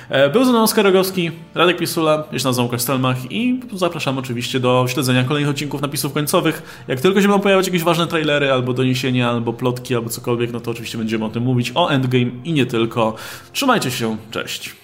[0.08, 4.60] E, był ze mną Oskar Rogowski, Radek Pisula, się nazywam Łukasz Stelmach i zapraszam oczywiście
[4.60, 6.84] do śledzenia kolejnych odcinków napisów końcowych.
[6.88, 10.60] Jak tylko się będą pojawiać jakieś ważne trailery, albo doniesienia, albo plotki, albo cokolwiek, no
[10.60, 13.14] to oczywiście będziemy o tym mówić, o Endgame i nie tylko.
[13.52, 14.74] Trzymajcie się, cześć.